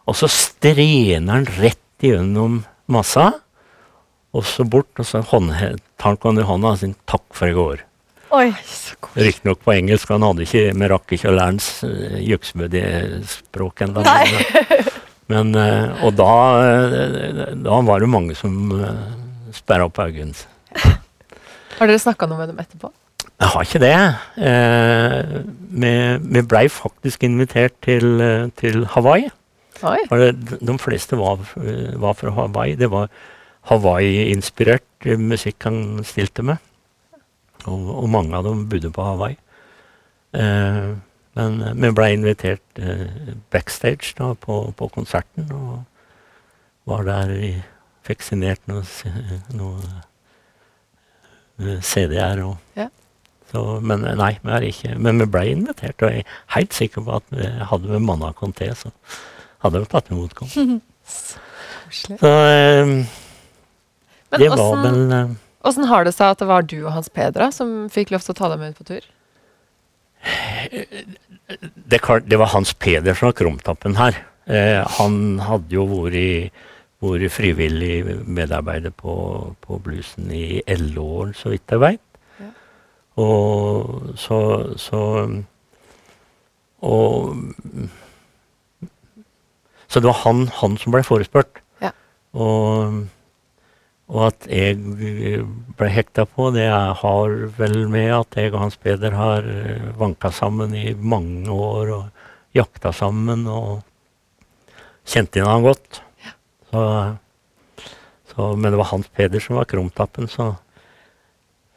og 0.08 0.16
så 0.16 0.30
strener 0.32 1.34
han 1.34 1.46
rett 1.60 2.02
igjennom 2.02 2.62
massa, 2.90 3.28
og 4.32 4.46
så 4.46 4.64
bort, 4.64 4.90
og 4.98 5.06
så 5.06 5.20
tar 5.20 6.16
han 6.24 6.38
oss 6.38 6.40
i 6.40 6.48
hånda 6.48 6.72
og 6.72 6.80
sier 6.80 6.94
'takk 7.04 7.26
for 7.34 7.50
i 7.50 7.54
går'. 7.54 7.84
Oi. 8.30 8.52
Riktignok 9.18 9.64
på 9.66 9.72
engelsk, 9.74 10.10
han 10.12 10.22
hadde 10.22 10.44
ikke, 10.46 10.64
vi 10.70 10.90
rakk 10.92 11.14
ikke 11.16 11.30
å 11.30 11.34
lære 11.34 11.50
hans 11.50 11.68
uh, 11.82 12.18
Juksebø-språk 12.22 13.82
ennå. 13.88 14.04
Men, 15.30 15.50
uh, 15.58 16.04
og 16.06 16.14
da, 16.18 16.30
uh, 16.62 17.42
da 17.58 17.80
var 17.86 18.02
det 18.02 18.10
mange 18.10 18.38
som 18.38 18.70
uh, 18.70 18.86
sperra 19.54 19.88
opp 19.90 19.98
øynene. 20.02 20.34
Har 21.80 21.90
dere 21.90 21.98
snakka 22.02 22.28
noe 22.30 22.38
med 22.42 22.52
dem 22.52 22.62
etterpå? 22.62 22.92
Jeg 23.40 23.48
har 23.54 23.66
ikke 23.66 23.82
det. 23.82 23.96
Uh, 24.36 25.42
vi 25.80 25.92
vi 26.38 26.46
blei 26.46 26.66
faktisk 26.70 27.22
invitert 27.26 27.76
til, 27.84 28.20
eh, 28.20 28.48
til 28.60 28.84
Hawaii. 28.94 29.30
Oi. 29.86 29.98
Det, 30.10 30.58
de 30.60 30.74
fleste 30.78 31.16
var, 31.16 31.40
eh, 31.56 31.94
var 31.96 32.14
fra 32.18 32.30
Hawaii. 32.36 32.76
Det 32.76 32.90
var 32.92 33.08
Hawaii-inspirert 33.70 35.06
eh, 35.08 35.16
musikk 35.16 35.64
han 35.64 36.04
stilte 36.04 36.44
med. 36.44 36.60
Og, 37.68 37.88
og 38.04 38.08
mange 38.12 38.36
av 38.36 38.44
dem 38.46 38.66
bodde 38.70 38.90
på 38.94 39.04
Hawaii. 39.04 39.36
Eh, 40.32 40.90
men 41.38 41.58
vi 41.82 41.90
ble 41.94 42.08
invitert 42.14 42.80
eh, 42.82 43.34
backstage 43.52 44.14
da, 44.18 44.32
på, 44.34 44.62
på 44.76 44.88
konserten, 44.94 45.50
og 45.54 45.82
var 46.90 47.04
der 47.06 47.34
i 47.36 47.52
Fikk 48.06 48.22
signert 48.24 48.62
noen 48.66 48.86
noe, 49.54 49.76
eh, 51.60 51.80
CD-er. 51.84 52.40
og 52.46 52.56
Ja. 52.78 52.88
så, 53.52 53.80
men 53.84 54.04
eh, 54.08 54.14
nei, 54.18 54.32
vi 54.42 54.50
er 54.56 54.66
ikke, 54.70 54.94
men 54.98 55.20
vi 55.20 55.26
ble 55.30 55.42
invitert, 55.52 56.02
og 56.02 56.10
jeg 56.16 56.24
er 56.24 56.38
helt 56.56 56.74
sikker 56.74 57.04
på 57.06 57.18
at 57.20 57.28
vi 57.34 57.50
hadde 57.70 57.90
vi 57.92 58.00
manna 58.02 58.32
konté, 58.32 58.70
så 58.74 58.90
hadde 59.62 59.82
vi 59.84 59.90
tatt 59.92 60.10
imot 60.10 60.34
kom. 60.38 60.80
Så 61.90 62.16
eh, 62.24 62.94
det 64.38 64.50
var 64.56 64.76
vel 64.84 65.00
eh, 65.12 65.30
åssen 65.66 65.88
har 65.90 66.06
det 66.06 66.14
seg 66.16 66.34
at 66.34 66.42
det 66.42 66.48
var 66.50 66.66
du 66.66 66.78
og 66.82 66.92
Hans 66.94 67.10
Pedra 67.12 67.50
som 67.54 67.88
fikk 67.92 68.14
lov 68.14 68.24
til 68.24 68.34
å 68.34 68.38
ta 68.38 68.52
deg 68.52 68.62
med 68.62 68.74
ut 68.74 68.80
på 68.80 68.88
tur? 68.94 69.08
det, 71.90 72.00
det 72.26 72.38
var 72.38 72.52
Hans 72.52 72.74
Peder 72.74 73.16
var 73.20 73.36
krumtappen 73.36 73.96
her. 73.96 74.18
Eh, 74.50 74.80
han 74.98 75.38
hadde 75.44 75.74
jo 75.74 75.86
vært, 75.88 76.56
vært 77.02 77.34
frivillig 77.34 78.20
medarbeider 78.26 78.92
på, 78.94 79.14
på 79.62 79.80
bluesen 79.84 80.30
i 80.34 80.62
elleve 80.66 81.06
år, 81.22 81.32
så 81.38 81.54
vidt 81.54 81.70
jeg 81.70 81.82
veit. 81.82 82.04
Ja. 82.40 82.50
Og 83.22 84.12
så, 84.20 84.40
så 84.80 85.02
Og 86.80 87.36
Så 89.90 90.00
det 90.00 90.06
var 90.06 90.20
han, 90.24 90.46
han 90.54 90.76
som 90.78 90.92
ble 90.94 91.02
forespurt. 91.02 91.58
Ja. 91.82 91.90
Og, 92.32 93.02
og 94.10 94.24
at 94.26 94.46
jeg 94.50 94.74
ble 95.78 95.88
hekta 95.94 96.24
på, 96.26 96.48
det 96.54 96.66
har 96.66 97.34
vel 97.58 97.84
med 97.92 98.10
at 98.16 98.38
jeg 98.40 98.50
og 98.50 98.64
Hans 98.64 98.78
Peder 98.80 99.14
har 99.14 99.46
eh, 99.46 99.90
vanka 99.98 100.32
sammen 100.34 100.74
i 100.74 100.90
mange 100.94 101.46
år 101.50 101.92
og 101.94 102.56
jakta 102.56 102.90
sammen 102.96 103.44
og 103.46 103.84
kjente 105.06 105.44
han 105.46 105.62
godt. 105.62 106.00
Så, 106.70 106.82
så, 108.32 108.48
men 108.56 108.72
det 108.72 108.80
var 108.80 108.90
Hans 108.90 109.06
Peder 109.14 109.42
som 109.42 109.60
var 109.60 109.68
krumtappen, 109.70 110.26
så 110.30 110.52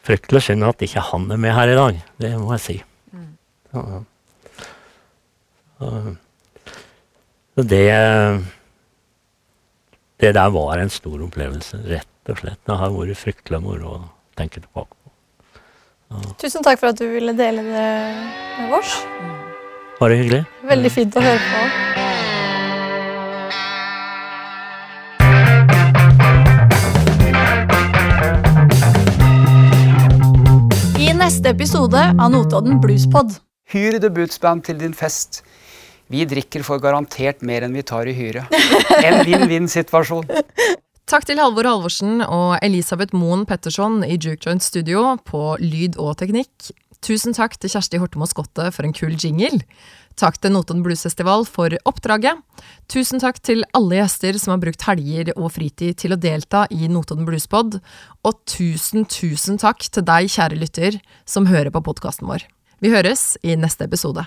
fryktelig 0.04 0.41
synd 0.48 0.65
at 0.65 0.82
ikke 0.86 1.06
han 1.12 1.30
er 1.32 1.41
med 1.46 1.54
her 1.54 1.69
i 1.69 1.78
dag. 1.78 2.02
Det 2.17 2.34
må 2.41 2.56
jeg 2.56 2.63
si. 2.65 2.80
Så, 3.69 3.84
så, 5.78 5.93
så 7.54 7.67
det 7.69 7.86
Det 10.24 10.32
der 10.34 10.50
var 10.50 10.80
en 10.80 10.89
stor 10.89 11.22
opplevelse, 11.26 11.78
rett 11.89 12.12
og 12.31 12.39
slett. 12.39 12.59
Det 12.65 12.75
har 12.79 12.93
vært 12.93 13.19
fryktelig 13.19 13.59
moro 13.63 13.95
å 13.97 14.01
tenke 14.39 14.62
tilbake 14.63 14.93
på. 14.93 14.99
Tusen 16.38 16.62
takk 16.63 16.79
for 16.79 16.93
at 16.93 16.99
du 16.99 17.07
ville 17.09 17.33
dele 17.33 17.63
det 17.65 17.88
med 18.59 18.75
oss. 18.77 18.99
Bare 19.99 20.17
hyggelig. 20.19 20.43
Veldig 20.69 20.91
fint 20.93 21.15
å 21.17 21.23
høre 21.23 21.41
på. 21.49 21.62
I 31.03 31.09
neste 31.17 31.49
episode 31.53 31.97
av 31.97 32.29
Notodden 32.31 32.79
Bluespod. 32.83 33.33
Hyr 33.73 33.97
debutband 34.03 34.63
til 34.67 34.77
din 34.81 34.93
fest. 34.93 35.41
Vi 36.12 36.25
drikker 36.29 36.62
for 36.67 36.83
garantert 36.83 37.41
mer 37.41 37.65
enn 37.65 37.73
vi 37.73 37.81
tar 37.88 38.05
i 38.12 38.13
hyre. 38.13 38.45
En 39.07 39.23
vinn-vinn-situasjon. 39.25 40.27
Takk 41.03 41.25
til 41.27 41.39
Halvor 41.41 41.67
Halvorsen 41.67 42.21
og 42.23 42.61
Elisabeth 42.63 43.11
Moen 43.11 43.43
Petterson 43.45 44.05
i 44.07 44.15
Juke 44.15 44.39
Joint 44.45 44.63
Studio 44.63 45.17
på 45.27 45.57
lyd 45.59 45.97
og 45.99 46.15
teknikk. 46.21 46.69
Tusen 47.03 47.35
takk 47.35 47.57
til 47.59 47.73
Kjersti 47.73 47.99
Hortemo 47.99 48.23
Skotte 48.29 48.69
for 48.71 48.87
en 48.87 48.95
kul 48.95 49.17
jingle. 49.19 49.59
Takk 50.15 50.37
til 50.39 50.53
Notodden 50.53 50.83
Bluesfestival 50.85 51.43
for 51.49 51.75
oppdraget. 51.89 52.39
Tusen 52.87 53.19
takk 53.19 53.41
til 53.43 53.65
alle 53.75 53.99
gjester 53.99 54.39
som 54.39 54.53
har 54.53 54.61
brukt 54.63 54.85
helger 54.87 55.33
og 55.35 55.51
fritid 55.57 55.99
til 55.99 56.15
å 56.15 56.19
delta 56.23 56.63
i 56.71 56.87
Notodden 56.87 57.27
Bluespod. 57.27 57.81
Og 58.23 58.39
tusen, 58.47 59.03
tusen 59.03 59.59
takk 59.59 59.83
til 59.89 60.07
deg, 60.07 60.31
kjære 60.31 60.61
lytter, 60.61 61.01
som 61.27 61.51
hører 61.51 61.73
på 61.73 61.83
podkasten 61.83 62.31
vår. 62.31 62.47
Vi 62.79 62.93
høres 62.95 63.33
i 63.43 63.59
neste 63.59 63.89
episode. 63.91 64.23